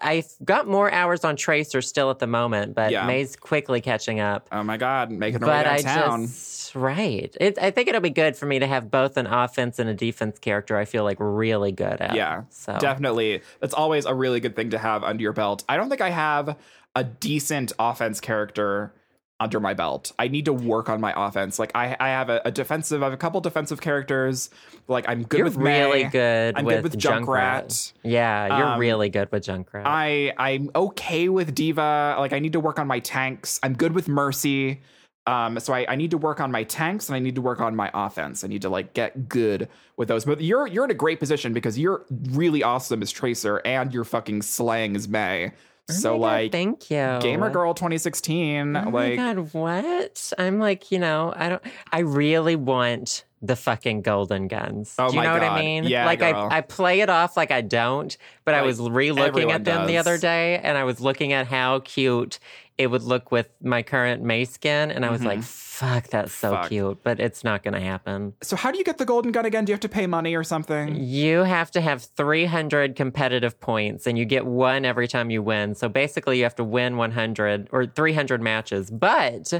[0.00, 0.26] I've.
[0.44, 3.06] Got more hours on Tracer still at the moment, but Yeah.
[3.06, 4.48] Mei's quickly catching up.
[4.52, 6.26] Oh my God, making her but way I downtown.
[6.26, 7.34] just right.
[7.40, 9.94] It, I think it'll be good for me to have both an offense and a
[9.94, 10.76] defense character.
[10.76, 12.14] I feel like really good at.
[12.14, 13.42] Yeah, So definitely.
[13.60, 15.64] That's always a really good thing to have under your belt.
[15.68, 16.56] I don't think I have
[16.94, 18.92] a decent offense character
[19.40, 20.12] under my belt.
[20.18, 21.58] I need to work on my offense.
[21.58, 23.02] Like I, I have a, a defensive.
[23.02, 24.50] I have a couple defensive characters.
[24.88, 26.10] Like I'm good you're with really Mei.
[26.10, 26.56] good.
[26.56, 27.92] I'm with good with Junkrat.
[28.02, 29.82] Yeah, you're Um, really good with Junkrat.
[29.84, 32.16] I I'm okay with D.Va.
[32.18, 33.60] Like I need to work on my tanks.
[33.62, 34.80] I'm good with Mercy.
[35.26, 37.60] Um, so I, I need to work on my tanks and I need to work
[37.60, 38.44] on my offense.
[38.44, 39.68] I need to like get good
[39.98, 40.24] with those.
[40.24, 44.04] But you're you're in a great position because you're really awesome as Tracer and you're
[44.04, 45.52] fucking slaying as Mei.
[45.90, 49.52] Oh so Oh my God, like thank you, Gamer Girl 2016, Oh my like god,
[49.52, 50.32] what?
[50.38, 51.62] I'm like, you know, I don't.
[51.92, 54.94] I really want the fucking golden guns.
[54.98, 55.84] Oh Do you know what I mean?
[55.84, 56.48] Yeah, like girl.
[56.50, 58.16] I, I play it off like I don't,
[58.48, 61.80] but I was re-looking at them the other day, and I was looking at how
[61.80, 62.38] cute
[62.78, 66.52] it would look with my current Mei skin, and I was like, "Fuck, that's so
[66.52, 66.62] Mm-hmm.
[66.62, 66.68] Fuck.
[66.70, 68.34] cute," but it's not going to happen.
[68.42, 69.64] so how do you get the golden gun again?
[69.64, 70.94] Do you have to pay money or something?
[70.96, 75.74] You have to have 300 competitive points and you get one every time you win.
[75.74, 78.90] So basically, you have to win 100 or 300 matches.
[78.90, 79.52] But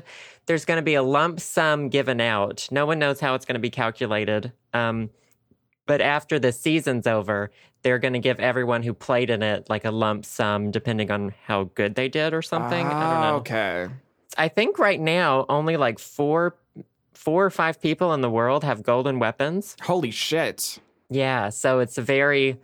[0.46, 2.68] there's going to be a lump sum given out.
[2.70, 4.52] No one knows how it's going to be calculated.
[4.72, 5.10] Um,
[5.86, 7.50] but after the season's over,
[7.82, 11.32] they're going to give everyone who played in it like a lump sum, depending on
[11.46, 12.86] how good they did or something.
[12.86, 13.36] I don't Ah, know.
[13.36, 13.86] Okay.
[14.36, 16.56] I think right now only like four,
[17.14, 19.76] four or five people in the world have golden weapons.
[19.82, 20.78] Holy shit.
[21.10, 22.58] Yeah, so it's a very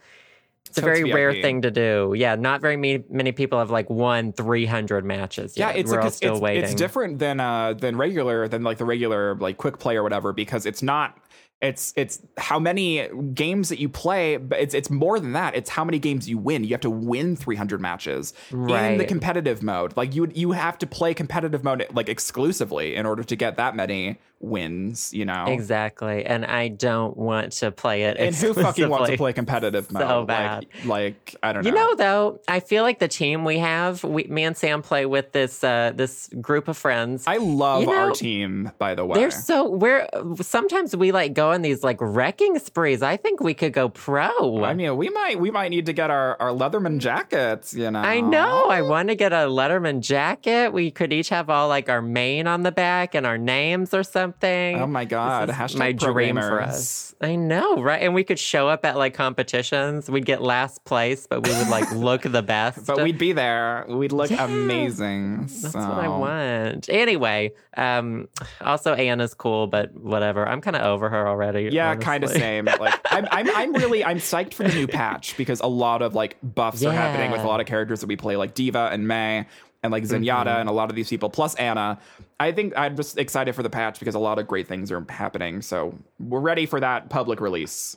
[0.66, 2.14] it's a So it's very rare thing to do.
[2.16, 5.56] Yeah, not very many, many people have like won 300 matches.
[5.56, 6.64] Yeah, it's we're like it's, still it's, waiting.
[6.64, 10.32] it's different than uh than regular than like the regular like quick play or whatever
[10.32, 11.16] because it's not
[11.60, 15.54] it's it's how many games that you play but it's it's more than that.
[15.54, 16.64] It's how many games you win.
[16.64, 19.96] You have to win 300 matches in the competitive mode.
[19.96, 23.74] Like you you have to play competitive mode like exclusively in order to get that
[23.76, 25.46] many wins you know?
[25.48, 28.18] Exactly, and I don't want to play it.
[28.18, 30.02] and who fucking wants to play competitive mode?
[30.02, 30.66] So Like- bad.
[30.84, 34.24] like, i don't know You know, though, I feel like the team we have, we,
[34.24, 37.24] me and Sam play with this uh, this group of friends.
[37.26, 39.18] i love You our team by the way.
[39.18, 40.06] They're so we're
[40.42, 43.02] sometimes we like go on these like wrecking sprees.
[43.02, 44.64] I think we could go pro.
[44.64, 48.00] I mean, we might we might need to get our, our Leatherman jackets, you know.
[48.00, 48.64] I know.
[48.68, 50.72] I want to get a Letterman jacket.
[50.72, 54.02] We could each have all like our main on the back and our names or
[54.02, 54.80] something.
[54.80, 55.48] Oh my god!
[55.50, 57.14] Hashtag my dream for us.
[57.20, 58.02] I know, right?
[58.02, 60.10] And we could show up at like competitions.
[60.10, 62.86] We'd get last place, but we would like look the best.
[62.86, 63.84] But we'd be there.
[63.88, 64.44] We'd look Yeah.
[64.44, 65.42] amazing.
[65.46, 66.88] That's what I want.
[66.88, 68.28] Anyway, um,
[68.60, 70.46] also Ana's cool, but whatever.
[70.46, 71.33] I'm kind of over her already.
[71.72, 72.64] Yeah, kind of same.
[72.64, 76.14] Like I'm, I'm, I'm really, I'm psyched for the new patch because a lot of
[76.14, 79.06] like buffs are happening with a lot of characters that we play, like D.Va and
[79.08, 79.46] Mei
[79.82, 80.60] and like Zenyatta Mm-hmm.
[80.60, 81.98] and a lot of these people, plus Ana.
[82.40, 85.04] I think I'm just excited for the patch because a lot of great things are
[85.08, 85.60] happening.
[85.62, 87.96] So we're ready for that public release.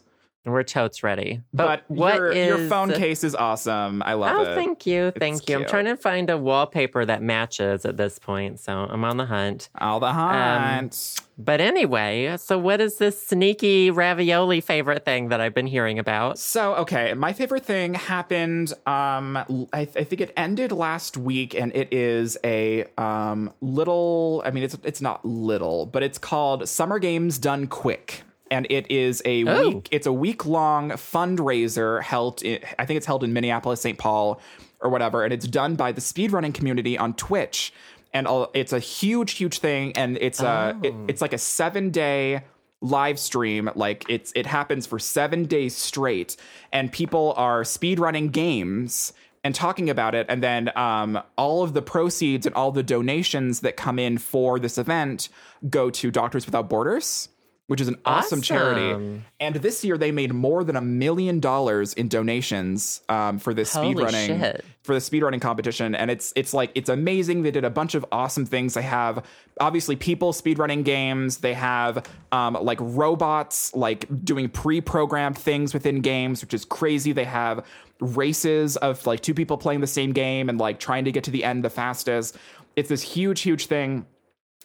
[0.51, 1.41] We're totes ready.
[1.53, 4.01] But, But, what your, is your phone case is awesome.
[4.03, 4.47] I love it.
[4.47, 4.55] Oh, it.
[4.55, 5.57] thank you, thank you.
[5.57, 9.25] I'm trying to find a wallpaper that matches at this point, so I'm on the
[9.25, 9.69] hunt.
[9.79, 11.21] All the hunt.
[11.39, 16.39] But anyway, so what is this sneaky ravioli favorite thing that I've been hearing about?
[16.39, 18.73] So, okay, my favorite thing happened.
[18.87, 19.37] Um,
[19.71, 24.41] I, I think it ended last week, and it is a um little.
[24.45, 28.89] I mean, it's it's not little, but it's called Summer Games Done Quick, and it
[28.91, 29.69] is a Oh.
[29.69, 29.87] week.
[29.91, 32.41] It's a week long fundraiser held.
[32.43, 33.97] In, I think it's held in Minneapolis, St.
[33.97, 34.39] Paul,
[34.81, 37.73] or whatever, and it's done by the speedrunning community on Twitch.
[38.13, 41.89] And all, it's a huge, huge thing, and it's uh, it, it's like a seven
[41.91, 42.41] day
[42.79, 46.37] live stream like it's it happens for 7 days straight
[46.71, 51.81] and people are speedrunning games and talking about it and then um, all of the
[51.81, 55.27] proceeds and all the donations that come in for this event
[55.71, 57.29] go to Doctors Without Borders
[57.67, 59.21] which is an awesome, charity.
[59.41, 63.73] And this year they made more than a million dollars in donations um, for this
[63.73, 64.65] Holy speedrunning shit.
[64.83, 65.93] for the speedrunning competition.
[65.93, 67.43] And it's it's like it's amazing.
[67.43, 68.73] They did a bunch of awesome things.
[68.73, 69.23] They have
[69.59, 71.37] obviously people speedrunning games.
[71.39, 77.11] They have um, like robots like doing pre-programmed things within games which is crazy.
[77.11, 77.65] They have
[77.99, 81.31] races of like two people playing the same game and like trying to get to
[81.31, 82.37] the end the fastest.
[82.77, 84.05] It's this huge huge thing.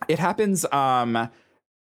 [0.07, 1.29] It happens um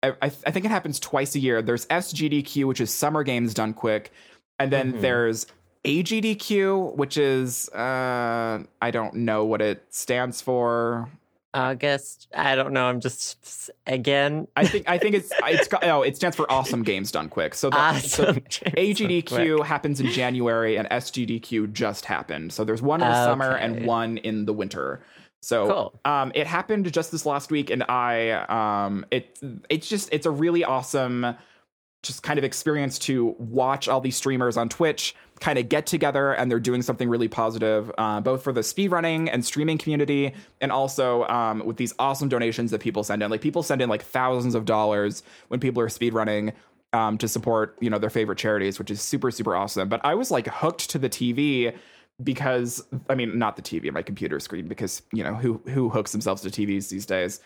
[0.03, 3.75] I I think it happens twice a year there's sgdq which is summer games done
[3.75, 4.13] quick
[4.59, 5.47] and then there's
[5.85, 11.09] AGDQ, which is uh, I don't know what it stands for.
[11.55, 12.29] August.
[12.35, 12.87] I don't know.
[12.87, 14.47] I'm just again.
[14.57, 17.55] I think I think it's it's got, oh it stands for awesome games done quick.
[17.55, 22.53] So, the, so Awesome Games Done AGDQ happens in January and SGDQ just happened.
[22.53, 25.03] So there's one in the summer and one in the winter.
[25.43, 26.01] So Cool.
[26.05, 28.30] um, it happened just this last week, and I
[28.86, 29.38] um, it
[29.68, 31.36] it's just it's a really awesome
[32.03, 36.32] just kind of experience to watch all these streamers on Twitch kind of get together
[36.32, 40.72] and they're doing something really positive, uh, both for the speedrunning and streaming community, and
[40.72, 43.30] also um, with these awesome donations that people send in.
[43.30, 46.53] Like people send in like thousands of dollars when people are speedrunning
[46.93, 49.88] um, to support you know their favorite charities, which is super super awesome.
[49.88, 51.74] But I was like hooked to the TV
[52.23, 56.13] because I mean not the TV, my computer screen because you know who who hooks
[56.13, 57.41] themselves to TVs these days?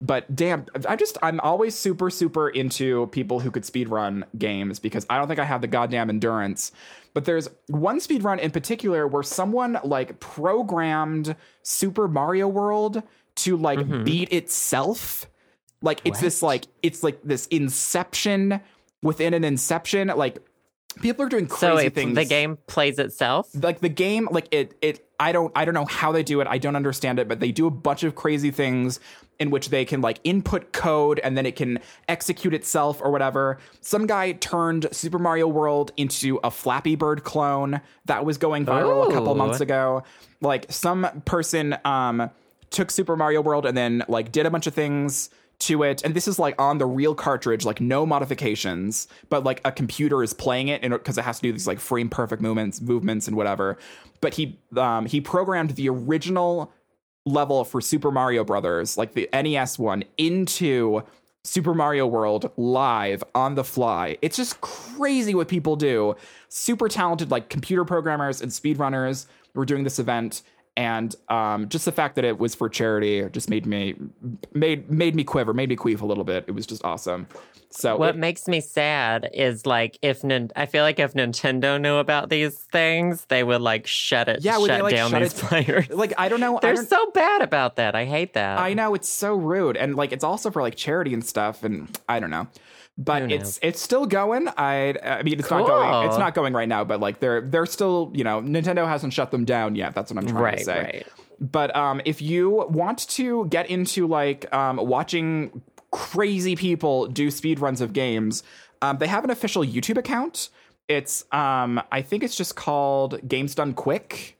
[0.00, 4.78] But damn i just i'm always super super into people who could speed run games
[4.78, 6.70] because i don't think i have the goddamn endurance.
[7.14, 13.02] But there's one speed run in particular where someone like programmed super mario world
[13.38, 14.04] to like mm-hmm.
[14.04, 15.28] beat itself.
[15.80, 18.60] Like it's this like it's like this inception
[19.02, 20.38] within an inception like
[21.00, 22.14] people are doing crazy So if things.
[22.14, 23.48] the game plays itself.
[23.54, 26.46] like the game like it it i don't i don't know how they do it.
[26.46, 29.00] I don't understand it but they do a bunch of crazy things
[29.38, 31.78] in which they can like input code and then it can
[32.08, 33.58] execute itself or whatever.
[33.80, 39.08] Some guy turned super mario world into a flappy bird clone that was going viral
[39.08, 40.02] a couple months ago.
[40.40, 42.30] Like some person um
[42.70, 45.30] took super mario world and then like did a bunch of things
[45.60, 49.60] to it and this is like on the real cartridge like no modifications but like
[49.64, 52.80] a computer is playing it because it has to do these like frame perfect movements
[52.80, 53.78] movements and whatever.
[54.20, 56.72] But he um he programmed the original
[57.26, 61.02] level for super mario brothers like the nes one into
[61.44, 64.16] super mario world live on the fly.
[64.22, 66.14] It's just crazy what people do.
[66.48, 70.42] Super talented like computer programmers and speedrunners were doing this event
[70.78, 73.96] and um, just the fact that it was for charity just made me
[74.54, 76.44] made made me quiver, made me queef a little bit.
[76.46, 77.26] It was just awesome.
[77.70, 81.78] So What it- makes me sad is like if Nin- I feel like if Nintendo
[81.80, 85.10] knew about these things, they would like shut it, Yeah, would they, shut like, down
[85.10, 85.88] shut these it- players.
[85.90, 87.94] like I don't know, They're don't, so bad about that.
[87.96, 88.58] I hate that.
[88.58, 91.98] I know it's so rude, and like it's also for like charity and stuff, and
[92.08, 92.46] I don't know.
[93.00, 94.48] But it's it's still going.
[94.56, 96.08] I I mean it's not going.
[96.08, 96.82] It's not going right now.
[96.82, 99.94] But like they're they're still you know Nintendo hasn't shut them down yet.
[99.94, 100.82] That's what I'm trying to right, say.
[100.82, 101.06] right.
[101.40, 107.60] But um, if you want to get into like um, watching crazy people do speed
[107.60, 108.42] runs of games,
[108.82, 110.50] um, they have an official YouTube account.
[110.88, 114.36] It's um, I think it's just called Games Done Quick.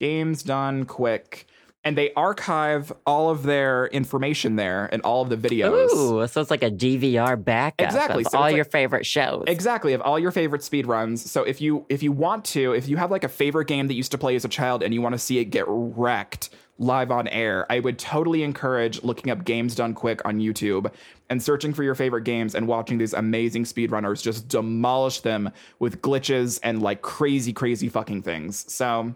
[0.00, 1.46] Games Done Quick.
[1.84, 5.90] And they archive all of their information there and all of the videos.
[5.92, 9.04] Ooh, so it's like a DVR backup Exactly, of so all it's your like- favorite
[9.04, 9.44] shows.
[9.48, 11.28] Exactly, of all your favorite speed runs.
[11.28, 13.94] So if you if you want to, if you have like a favorite game that
[13.94, 16.50] you used to play as a child and you want to see it get wrecked
[16.78, 20.90] live on air, I would totally encourage looking up games done quick on YouTube
[21.30, 26.00] and searching for your favorite games and watching these amazing speedrunners just demolish them with
[26.00, 28.72] glitches and like crazy crazy fucking things.
[28.72, 29.14] So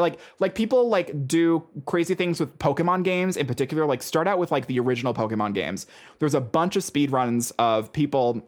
[0.00, 3.86] like like people like do crazy things with Pokemon games in particular.
[3.86, 5.86] Like start out with like the original Pokemon games.
[6.18, 8.42] There's a bunch of speed runs of people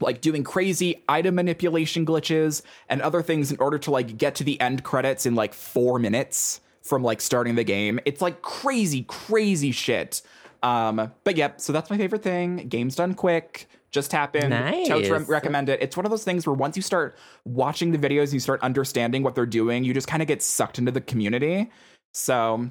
[0.00, 4.44] like doing crazy item manipulation glitches and other things in order to like get to
[4.44, 7.98] the end credits in like four minutes from like starting the game.
[8.04, 10.22] It's like crazy, crazy shit.
[10.62, 12.68] Um, but yep, so that's my favorite thing.
[12.68, 13.68] Game's done quick.
[13.94, 14.50] Just happened.
[14.50, 14.88] Nice.
[14.88, 15.80] Totes re- recommend it.
[15.80, 19.22] It's one of those things where once you start watching the videos, you start understanding
[19.22, 21.70] what they're doing, you just kind of get sucked into the community.
[22.12, 22.68] So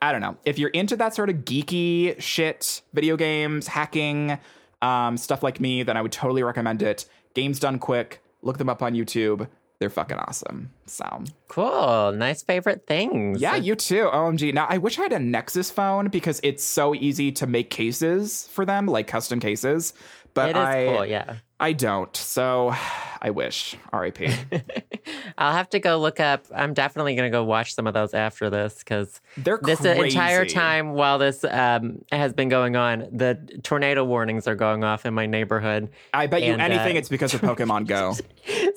[0.00, 0.36] I don't know.
[0.44, 4.38] If you're into that sort of geeky shit, video games, hacking,
[4.80, 7.04] um, stuff like me, then I would totally recommend it.
[7.34, 8.22] Games done quick.
[8.42, 9.48] Look them up on YouTube.
[9.80, 10.70] They're fucking awesome.
[10.86, 12.12] So Cool.
[12.12, 13.40] Nice favorite things.
[13.40, 14.04] yeah, you too.
[14.04, 14.54] OMG.
[14.54, 18.46] Now I wish I had a Nexus phone because it's so easy to make cases
[18.52, 19.94] for them, like custom cases.
[20.34, 21.36] But I cool, yeah.
[21.58, 22.16] I don't.
[22.16, 22.74] So
[23.22, 23.76] I wish.
[23.92, 24.32] R.I.P.
[25.38, 26.46] I'll have to go look up.
[26.54, 30.46] I'm definitely going to go watch some of those after this because They're this entire
[30.46, 35.12] time while this um, has been going on, the tornado warnings are going off in
[35.12, 35.90] my neighborhood.
[36.14, 38.14] I bet you And, anything uh, it's because of Pokemon Go.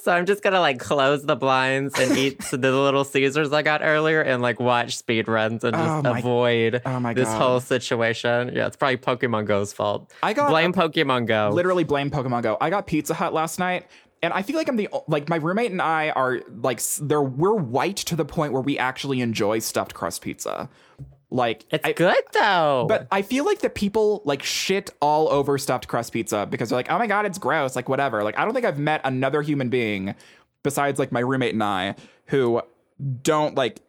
[0.04, 3.82] So I'm just gonna like close the blinds and eat the little Caesars I got
[3.82, 8.52] earlier and like watch speed runs and just Oh my- avoid oh this whole situation.
[8.54, 10.12] Yeah, it's probably Pokemon Go's fault.
[10.22, 11.43] I got- blame Pokemon Go.
[11.50, 12.58] Literally blame Pokemon Go.
[12.62, 13.88] I got Pizza Hut last night,
[14.22, 17.56] and I feel like I'm the like my roommate and I are like they're we're
[17.56, 20.70] white to the point where we actually enjoy stuffed crust pizza.
[21.30, 22.86] Like It's I, good though.
[22.88, 26.78] But I feel like the people like shit all over stuffed crust pizza because they're
[26.78, 27.76] like, oh my god, it's gross.
[27.76, 28.24] Like whatever.
[28.24, 30.16] Like I don't think I've met another human being
[30.62, 31.96] besides like my roommate and I
[32.28, 32.62] who
[33.24, 33.82] don't like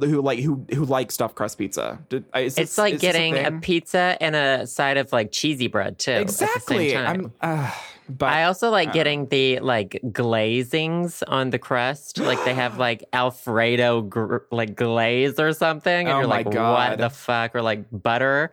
[0.00, 1.98] who like who who like stuffed crust pizza.
[2.08, 3.60] Did, uh, is It's like getting a, thing?
[3.60, 6.12] pizza and a side of like cheesy bread too.
[6.12, 6.96] at the same exactly.
[6.96, 7.32] I'm.
[7.40, 7.70] Uh,
[8.08, 12.18] but I also like uh, getting the like glazings on the crust.
[12.18, 16.90] Like they have like Alfredo gr- like glaze or something, and Oh you're like, God.
[16.90, 17.54] what the fuck?
[17.54, 18.52] Or like butter.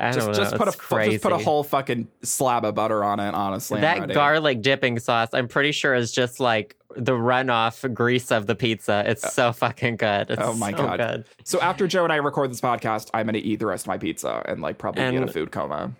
[0.00, 1.12] I just just put a crazy.
[1.12, 3.34] just put a whole fucking slab of butter on it.
[3.34, 5.28] Honestly, that garlic dipping sauce.
[5.32, 9.04] I'm pretty sure is just like the runoff grease of the pizza.
[9.06, 10.30] It's uh, so fucking good.
[10.30, 10.98] It's oh my so God.
[10.98, 11.24] good.
[11.44, 13.98] So after Joe and I record this podcast, I'm gonna eat the rest of my
[13.98, 15.92] pizza and like probably be in a food coma.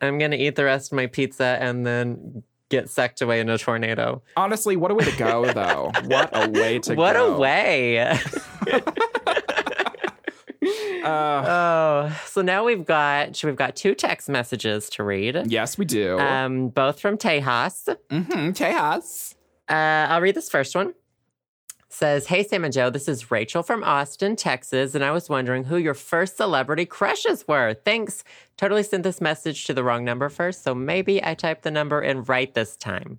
[0.00, 3.58] I'm gonna eat the rest of my pizza and then get sucked away in a
[3.58, 4.22] tornado.
[4.36, 5.90] Honestly, what a way to go, though.
[6.04, 7.30] what a way to what go.
[7.30, 8.18] What a way!
[11.04, 15.50] Uh, oh, so now we've got we've got two text messages to read.
[15.50, 16.18] yes, we do.
[16.18, 17.96] Um, both from Tejas.
[18.10, 18.50] mm-hmm.
[18.50, 19.34] Tejas.
[19.68, 20.94] Uh, I'll read this first one.
[21.92, 25.64] Says, Hey Sam and Joe, this is Rachel from Austin, Texas, and I was wondering
[25.64, 27.74] who your first celebrity crushes were.
[27.74, 28.22] Thanks.
[28.56, 32.00] Totally sent this message to the wrong number first, so maybe I typed the number
[32.00, 33.18] in right this time.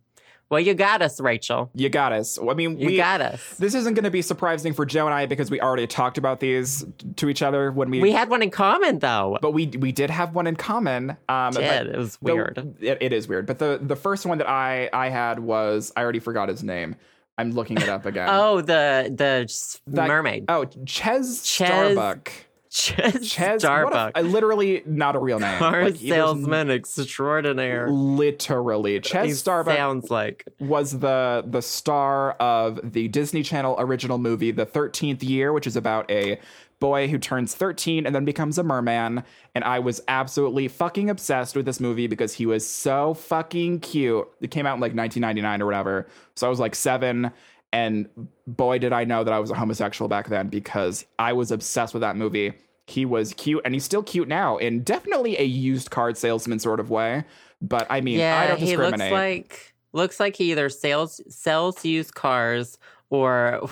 [0.52, 1.72] Well, you got us, Rachel.
[1.74, 2.38] You got us.
[2.38, 3.42] I mean, You we got us.
[3.56, 6.42] This isn't going to be surprising for Joe and I because we already talked about
[6.42, 6.86] these
[7.16, 8.02] to each other when we.
[8.02, 9.38] We had one in common, though.
[9.42, 11.16] but we we did have one in common.
[11.30, 11.88] Um, did.
[11.88, 12.76] It was the- weird.
[12.82, 13.46] it, it is weird.
[13.46, 16.98] But the the first one that I I had was I already forgot his name.
[17.38, 18.28] I'm looking it up again.
[18.30, 20.46] Oh, the the That- mermaid.
[20.50, 22.30] Oh, Chez, Chez Starbuck.
[22.72, 24.16] Chez Chez Starbuck.
[24.16, 25.58] A, I literally not a real name.
[25.58, 27.90] Car Like, salesman extraordinaire.
[27.92, 34.18] Literally, Chez He Starbuck sounds like was the the star of the Disney Channel original
[34.18, 36.40] movie The 13th Year, which is about a
[36.80, 39.24] boy who turns 13 and then becomes a merman.
[39.54, 44.28] And I was absolutely fucking obsessed with this movie because he was so fucking cute.
[44.42, 46.08] It came out in like 1999 or whatever.
[46.36, 47.32] So I was like seven.
[47.74, 48.10] And
[48.48, 51.94] boy, did I know that I was a homosexual back then because I was obsessed
[51.94, 52.54] with that movie.
[52.88, 56.80] He was cute and he's still cute now in definitely a used card salesman sort
[56.82, 57.24] of way.
[57.62, 59.00] But I mean, I yeah, don't he discriminate.
[59.00, 62.78] looks like looks like he either sells sells used cars
[63.10, 63.70] or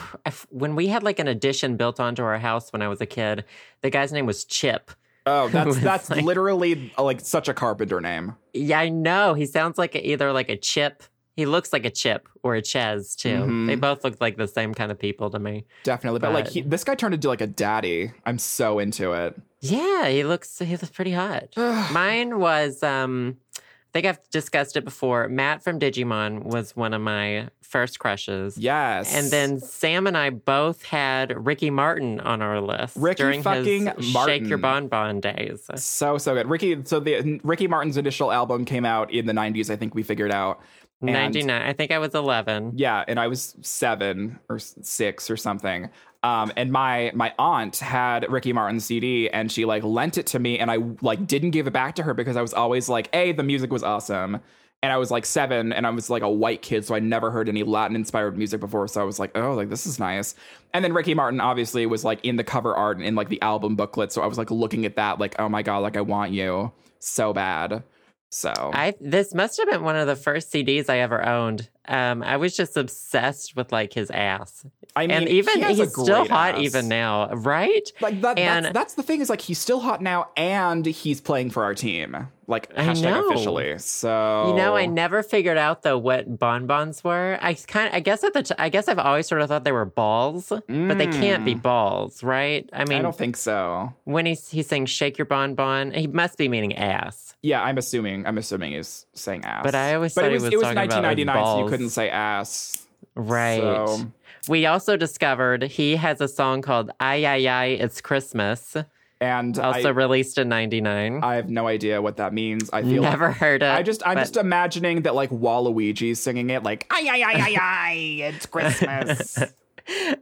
[0.50, 3.44] when we had like an addition built onto our house when I was a kid,
[3.82, 4.92] the guy's name was Chip.
[5.26, 8.36] Oh, that's that's like- literally like such a carpenter name.
[8.54, 9.34] Yeah, I know.
[9.34, 11.04] He sounds like either like a Chip.
[11.36, 13.30] He looks like a Chip or a Chez too.
[13.30, 13.68] Mhm.
[13.68, 15.66] They both look like the same kind of people to me.
[15.84, 18.12] Definitely, but, like he, this guy turned into like a daddy.
[18.26, 19.36] I'm so into it.
[19.62, 21.50] Yeah, he looks he looks pretty hot.
[21.92, 25.28] Mine was um I think I've discussed it before.
[25.30, 28.56] Matt from Digimon was one of my first crushes.
[28.58, 33.42] Yes, And then Sam and I both had Ricky Martin on our list Ricky during
[33.44, 34.46] fucking his Shake Martin.
[34.50, 35.68] Your Bonbon days.
[35.76, 36.48] so so good.
[36.48, 39.70] Ricky, so the Ricky Martin's initial album came out in the 90s.
[39.72, 40.62] I think we figured out.
[41.02, 41.62] And- 99.
[41.62, 42.74] I think I was 11.
[42.76, 45.90] Yeah, and I was seven or six or something.
[46.22, 50.40] Um, and my my aunt had Ricky Martin's CD, and she like lent it to
[50.40, 53.08] me, and I like didn't give it back to her because I was always like,
[53.16, 54.42] "Hey, the music was awesome,"
[54.84, 57.32] and I was like seven, and I was like a white kid, so I never
[57.32, 60.36] heard any Latin inspired music before, so I was like, "Oh, like this is nice."
[60.74, 63.42] And then Ricky Martin obviously was like in the cover art and in like the
[63.42, 66.02] album booklet, so I was like looking at that, like, "Oh my god, like I
[66.02, 67.84] want you so bad."
[68.32, 71.70] So I this must have been one of the first CDs I ever owned.
[71.88, 74.64] Um, I was just obsessed with like his ass,
[74.96, 76.62] I mean, and even he he's still hot ass.
[76.62, 77.92] even now, right?
[78.00, 81.20] Like that, And- that's, that's the thing is like he's still hot now, and he's
[81.20, 82.28] playing for our team.
[82.46, 83.30] Like I hashtag know.
[83.30, 83.80] officially.
[83.80, 87.40] So You know, I never figured out though what bonbons were.
[87.42, 89.64] I kind of, I guess at the, t- I guess I've always sort of thought
[89.64, 90.68] they were balls, but
[91.00, 92.70] they can't be balls, right?
[92.72, 93.94] I mean, I don't think so.
[94.04, 97.29] when he's he's saying "shake your bonbon," he must be meaning ass.
[97.42, 98.26] Yeah, I'm assuming.
[98.28, 99.64] I'm assuming he's saying ass.
[99.64, 101.64] But I always but thought it he was, it was talking about, like, 1999, so
[101.64, 102.86] you couldn't say ass.
[103.16, 103.62] Right.
[103.62, 104.12] So-
[104.48, 108.76] We also discovered he has a song called "Ay Ay Ay It's Christmas,"
[109.22, 111.20] And also I, released in '99.
[111.24, 112.70] I have no idea what that means.
[112.72, 113.70] I feel like Never heard it.
[113.70, 117.42] I just I'm but- just imagining that like Waluigi's singing it like ay ay ay
[117.42, 117.94] ay ay
[118.34, 119.38] it's Christmas.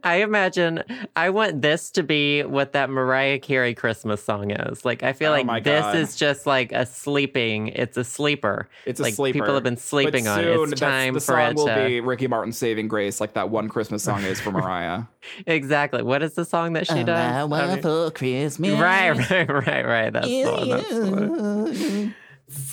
[0.02, 0.82] I imagine
[1.16, 4.84] I want this to be what that Mariah Carey Christmas song is.
[4.84, 5.96] Like I feel Oh like this God.
[5.96, 7.68] is just like a sleeping.
[7.68, 8.68] It's a sleeper.
[8.86, 9.40] It's a like sleeper.
[9.40, 10.72] People have been sleeping but on soon, it.
[10.72, 13.34] It's that's- time the for song it will to be Ricky Martin saving grace, like
[13.34, 15.02] that one Christmas song is for Mariah.
[15.46, 16.02] exactly.
[16.02, 17.08] What is the song that she does?
[17.08, 17.44] I
[17.74, 18.58] mean- for Christmas.
[18.60, 20.12] Right, right, right, right.
[20.12, 20.68] That's the one.
[20.68, 22.14] That's the one.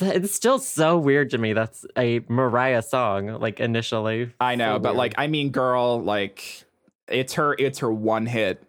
[0.01, 1.51] It's still so weird to me.
[1.51, 3.27] That's a Mariah song.
[3.41, 4.97] Like initially, I know, So but weird.
[4.97, 6.63] like, I mean, girl, like,
[7.07, 8.63] it's her, it's her one hit.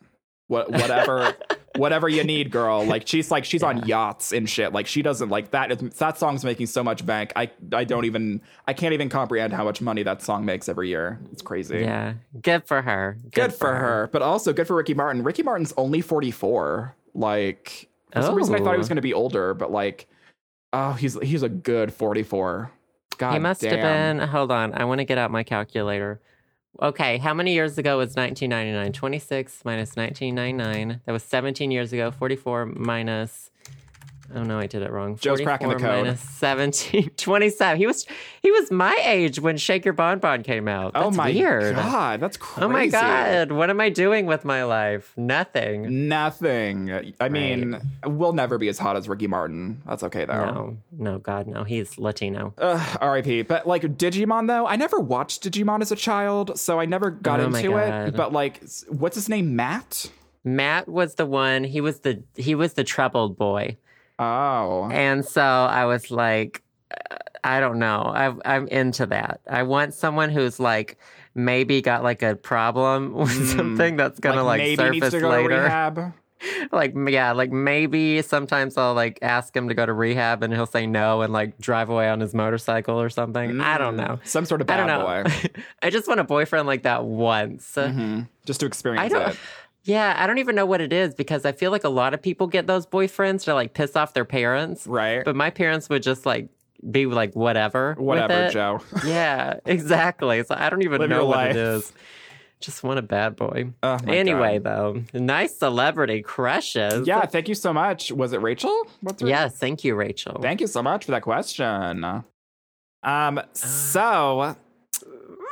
[0.49, 1.34] What, whatever,
[1.76, 2.84] whatever you need, girl.
[2.84, 4.72] Like she's like she's on yachts and shit.
[4.72, 5.72] Like she doesn't like that.
[5.72, 7.32] is- That song's making so much bank.
[7.34, 10.89] I I don't even I can't even comprehend how much money that song makes every
[10.89, 11.18] year.
[11.32, 11.78] It's crazy.
[11.80, 13.18] Yeah, good for her.
[13.32, 14.09] Good, for her.
[14.12, 15.24] but also good for Ricky Martin.
[15.24, 16.95] Ricky Martin's only 44.
[17.14, 18.91] Like for some reason I thought he was Oh.
[18.91, 20.07] going to be older, but like
[20.72, 22.70] oh, he's he's a good 44.
[23.18, 23.72] God He must damn.
[23.78, 23.80] have
[24.18, 24.28] been.
[24.28, 26.20] Hold on, I want to get out my calculator.
[26.83, 28.93] Okay, how many years ago was 1999?
[28.93, 31.01] 26 minus 1999.
[31.07, 32.11] That was 17 years ago.
[32.11, 33.51] 44 minus.
[34.35, 35.16] Oh no, I did it wrong.
[35.16, 36.05] Joe's cracking the code.
[36.05, 37.79] Minus 17, 27.
[37.79, 38.07] He was
[38.43, 40.93] he was my age when Shake Your Bon Bon came out.
[40.95, 41.74] Oh that's oh my weird.
[41.77, 42.64] god, that's crazy.
[42.64, 45.12] Oh my god, what am I doing with my life?
[45.16, 46.09] Nothing.
[46.09, 47.14] Nothing.
[47.20, 49.83] I mean, we'll never be as hot as Ricky Martin.
[49.87, 50.45] That's okay though.
[50.45, 51.64] No, no, God, no.
[51.64, 52.55] He's Latino.
[52.59, 53.43] Ugh, R.I.P.
[53.43, 57.41] But like Digimon though, I never watched Digimon as a child, so I never got
[57.41, 58.16] Oh into it.
[58.16, 59.57] But like, what's his name?
[59.57, 60.11] Matt.
[60.45, 61.64] Matt was the one.
[61.64, 63.77] He was the he was the troubled boy.
[64.19, 68.03] Oh, And so I was like, uh, I don't know.
[68.14, 69.41] I, I'm into that.
[69.49, 70.99] I want someone who's like
[71.35, 74.77] maybe got like a problem with something that's gonna like, Hmm.
[74.77, 76.14] maybe surface to to later.
[76.71, 80.67] Like yeah, like maybe sometimes I'll like ask him to go to rehab and he'll
[80.67, 83.59] say no and like drive away on his motorcycle or something.
[83.59, 84.19] I don't know.
[84.23, 85.25] Some sort of I bad don't know.
[85.25, 85.62] boy.
[85.83, 87.73] I just want a boyfriend like that once.
[87.75, 88.29] Mhm.
[88.45, 89.31] Just to experience I don't.
[89.31, 89.39] it.
[89.87, 92.20] Yeah, I don't even know what it is because I feel like a lot of
[92.20, 94.87] people get those boyfriends to like piss off their parents.
[94.87, 95.24] Right.
[95.24, 96.49] But my parents would just like
[96.91, 97.95] be like whatever.
[97.99, 98.51] Whatever.
[98.51, 98.80] Joe.
[99.07, 100.43] Yeah, exactly.
[100.45, 101.51] So I don't even Live know what life.
[101.51, 101.93] it is.
[102.59, 103.70] Just want a bad boy.
[103.82, 107.07] Oh anyway, though, nice celebrity crushes.
[107.07, 108.11] Yeah, thank you so much.
[108.11, 108.89] Was it Rachel?
[109.03, 110.39] What's her Yes, thank you, Rachel.
[110.41, 112.24] Thank you so much for that question.
[113.03, 114.57] Um, so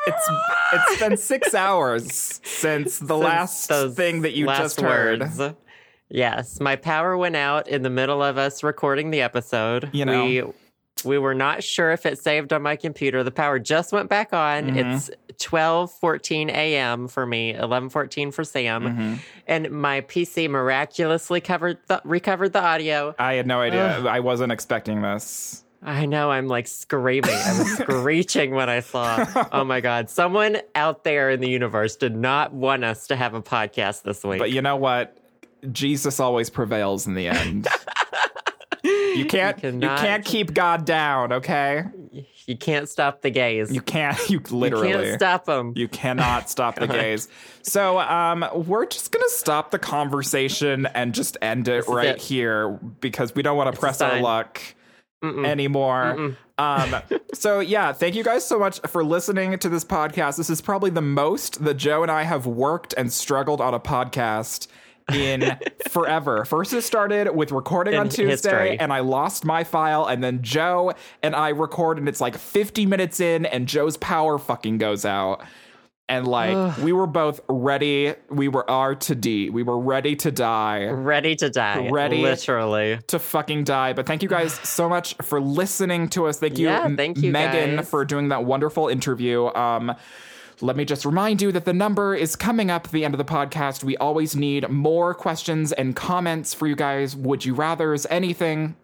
[0.07, 0.29] it's
[0.73, 5.21] it's been six hours since the Since last thing that you just heard.
[5.21, 5.55] words.
[6.11, 9.91] Yes, my power went out in the middle of us recording the episode.
[9.93, 10.25] You know.
[10.25, 10.43] we
[11.05, 13.23] we were not sure if it saved on my computer.
[13.25, 14.71] The power just went back on.
[14.71, 14.77] Mhm.
[14.95, 15.11] It's
[15.43, 17.09] twelve fourteen a.m.
[17.09, 19.19] for me, eleven fourteen for Sam, Mhm.
[19.49, 23.15] and my PC miraculously covered the, recovered the audio.
[23.19, 24.05] I had no idea.
[24.07, 25.64] I wasn't expecting this.
[25.85, 27.30] I know I'm like screaming.
[27.30, 29.49] I was screeching when I saw.
[29.53, 30.09] Oh my god!
[30.09, 34.24] Someone out there in the universe did not want us to have a podcast this
[34.24, 34.39] week.
[34.39, 35.18] But you know what?
[35.72, 37.68] Jesus always prevails in the end.
[39.14, 41.85] You can't you, cannot- can't keep God down, okay?
[42.47, 43.72] You can't stop the gaze.
[43.72, 45.72] You can't you You literally can't stop them.
[45.76, 47.28] You cannot stop the gaze.
[47.62, 52.20] So, um, we're just gonna stop the conversation and just end it is right it.
[52.20, 52.70] here
[53.01, 54.22] because we don't want to press our sign.
[55.25, 56.37] Luck anymore.
[56.59, 56.95] Um,
[57.35, 60.37] so yeah, thank you guys so much for listening to this podcast.
[60.37, 63.81] This is probably the most that Joe and I have worked and struggled on a
[63.81, 64.68] podcast
[65.12, 65.59] in
[65.89, 66.45] forever.
[66.45, 68.79] First, it started with recording In on Tuesday, history.
[68.79, 72.87] and I lost my file, and then Joe and I record, and it's like 50
[72.87, 75.43] minutes in, and Joe's power fucking goes out.
[76.07, 79.49] And like we were both ready, we were R to D.
[79.49, 81.89] We were ready to die Ready to die.
[81.91, 82.99] Ready- Literally.
[83.07, 83.95] to fucking die.
[83.95, 86.39] But thank you guys so much for listening to us.
[86.39, 87.89] Thank you, Yeah, thank you, Megan, guys.
[87.89, 89.47] for doing that wonderful interview.
[89.55, 89.95] Um,
[90.61, 93.19] let me just remind you that the number is coming up at the end of
[93.19, 93.83] the podcast.
[93.83, 97.17] We always need more questions and comments for you guys.
[97.17, 98.77] Would you rather's anything?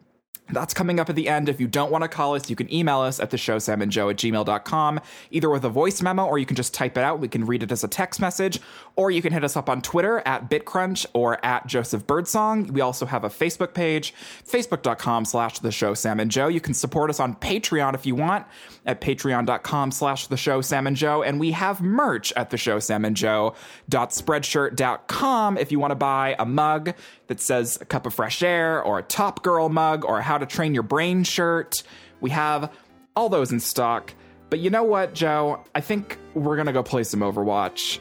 [0.52, 1.48] That's coming up at the end.
[1.48, 3.82] If you don't want to call us, you can email us at the show Sam
[3.82, 7.04] and Joe at gmail.com, either with a voice memo or you can just type it
[7.04, 7.20] out.
[7.20, 8.60] We can read it as a text message,
[8.96, 12.72] or you can hit us up on Twitter at BitCrunch or at Joseph Birdsong.
[12.72, 14.14] We also have a Facebook page,
[14.46, 16.48] facebook.com slash the show Sam and Joe.
[16.48, 18.46] You can support us on Patreon if you want
[18.90, 21.22] at patreon.com slash the show Sam and Joe.
[21.22, 23.54] And we have merch at the show Sam and Joe
[23.88, 26.92] spreadshirt.com if you want to buy a mug
[27.28, 30.38] that says a cup of fresh air or a top girl mug or a how
[30.38, 31.82] to train your brain shirt.
[32.20, 32.72] We have
[33.14, 34.12] all those in stock.
[34.50, 35.64] But you know what, Joe?
[35.74, 38.00] I think we're going to go play some Overwatch.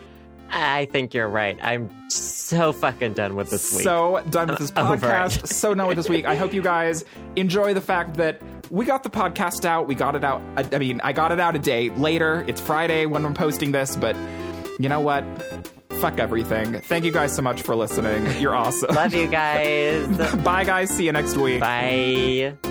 [0.51, 1.59] I think you're right.
[1.61, 3.83] I'm so fucking done with this week.
[3.83, 5.45] So done with this podcast.
[5.47, 6.25] so done with this week.
[6.25, 9.87] I hope you guys enjoy the fact that we got the podcast out.
[9.87, 10.41] We got it out.
[10.55, 12.43] I, I mean, I got it out a day later.
[12.47, 14.15] It's Friday when I'm posting this, but
[14.79, 15.23] you know what?
[15.99, 16.79] Fuck everything.
[16.81, 18.41] Thank you guys so much for listening.
[18.41, 18.93] You're awesome.
[18.95, 20.07] Love you guys.
[20.43, 20.89] Bye, guys.
[20.89, 21.59] See you next week.
[21.59, 22.68] Bye.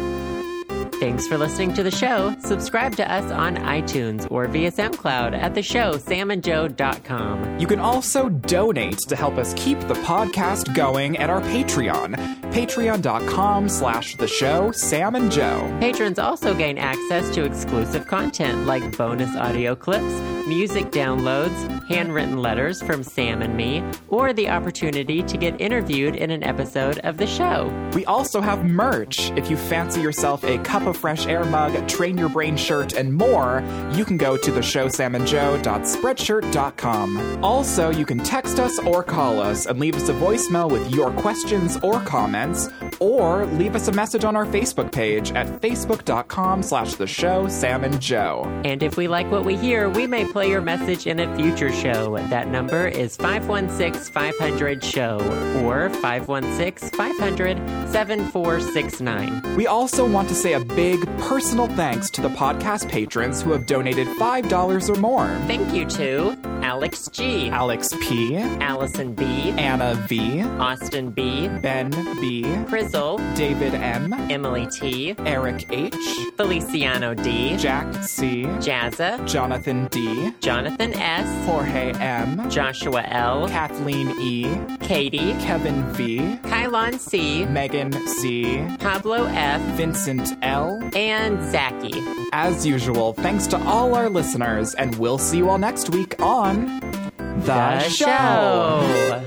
[1.00, 2.34] Thanks for listening to the show.
[2.40, 7.60] Subscribe to us on iTunes or via SoundCloud at the show samandjoe.com.
[7.60, 12.16] You can also donate to help us keep the podcast going at our Patreon.
[12.52, 15.76] Patreon.com slash the show Sam and Joe.
[15.80, 20.04] Patrons also gain access to exclusive content like bonus audio clips,
[20.48, 26.30] music downloads, handwritten letters from Sam and me, or the opportunity to get interviewed in
[26.30, 27.70] an episode of the show.
[27.94, 29.30] We also have merch.
[29.32, 33.14] If you fancy yourself a cup of fresh air mug, train your brain shirt, and
[33.14, 37.44] more, you can go to the show theshowsamandjoe.spreadshirt.com.
[37.44, 41.10] Also, you can text us or call us and leave us a voicemail with your
[41.12, 42.68] questions or comments,
[43.00, 47.84] or leave us a message on our Facebook page at facebook.com slash the show Sam
[47.84, 48.44] and Joe.
[48.64, 51.72] And if we like what we hear, we may play your message in a future
[51.72, 52.18] show.
[52.28, 55.18] That number is 516 500 SHOW
[55.64, 57.56] or 516 500
[57.90, 59.56] 7469.
[59.56, 63.66] We also want to say a big personal thanks to the podcast patrons who have
[63.66, 65.26] donated $5 or more.
[65.46, 72.44] Thank you to Alex G, Alex P, Allison B, Anna V, Austin B, Ben B,
[72.66, 75.94] Frizzle, David M, Emily T, Eric H,
[76.36, 84.46] Feliciano D, Jack C, Jazza, Jonathan D, Jonathan S, Jorge M, Joshua L, Kathleen E,
[84.80, 90.78] Katie, Kevin V, Kylon C, Megan C, Pablo F, Vincent L.
[90.94, 92.02] and Zachy.
[92.32, 96.80] As usual, thanks to all our listeners, and we'll see you all next week on
[97.18, 99.24] The, The show.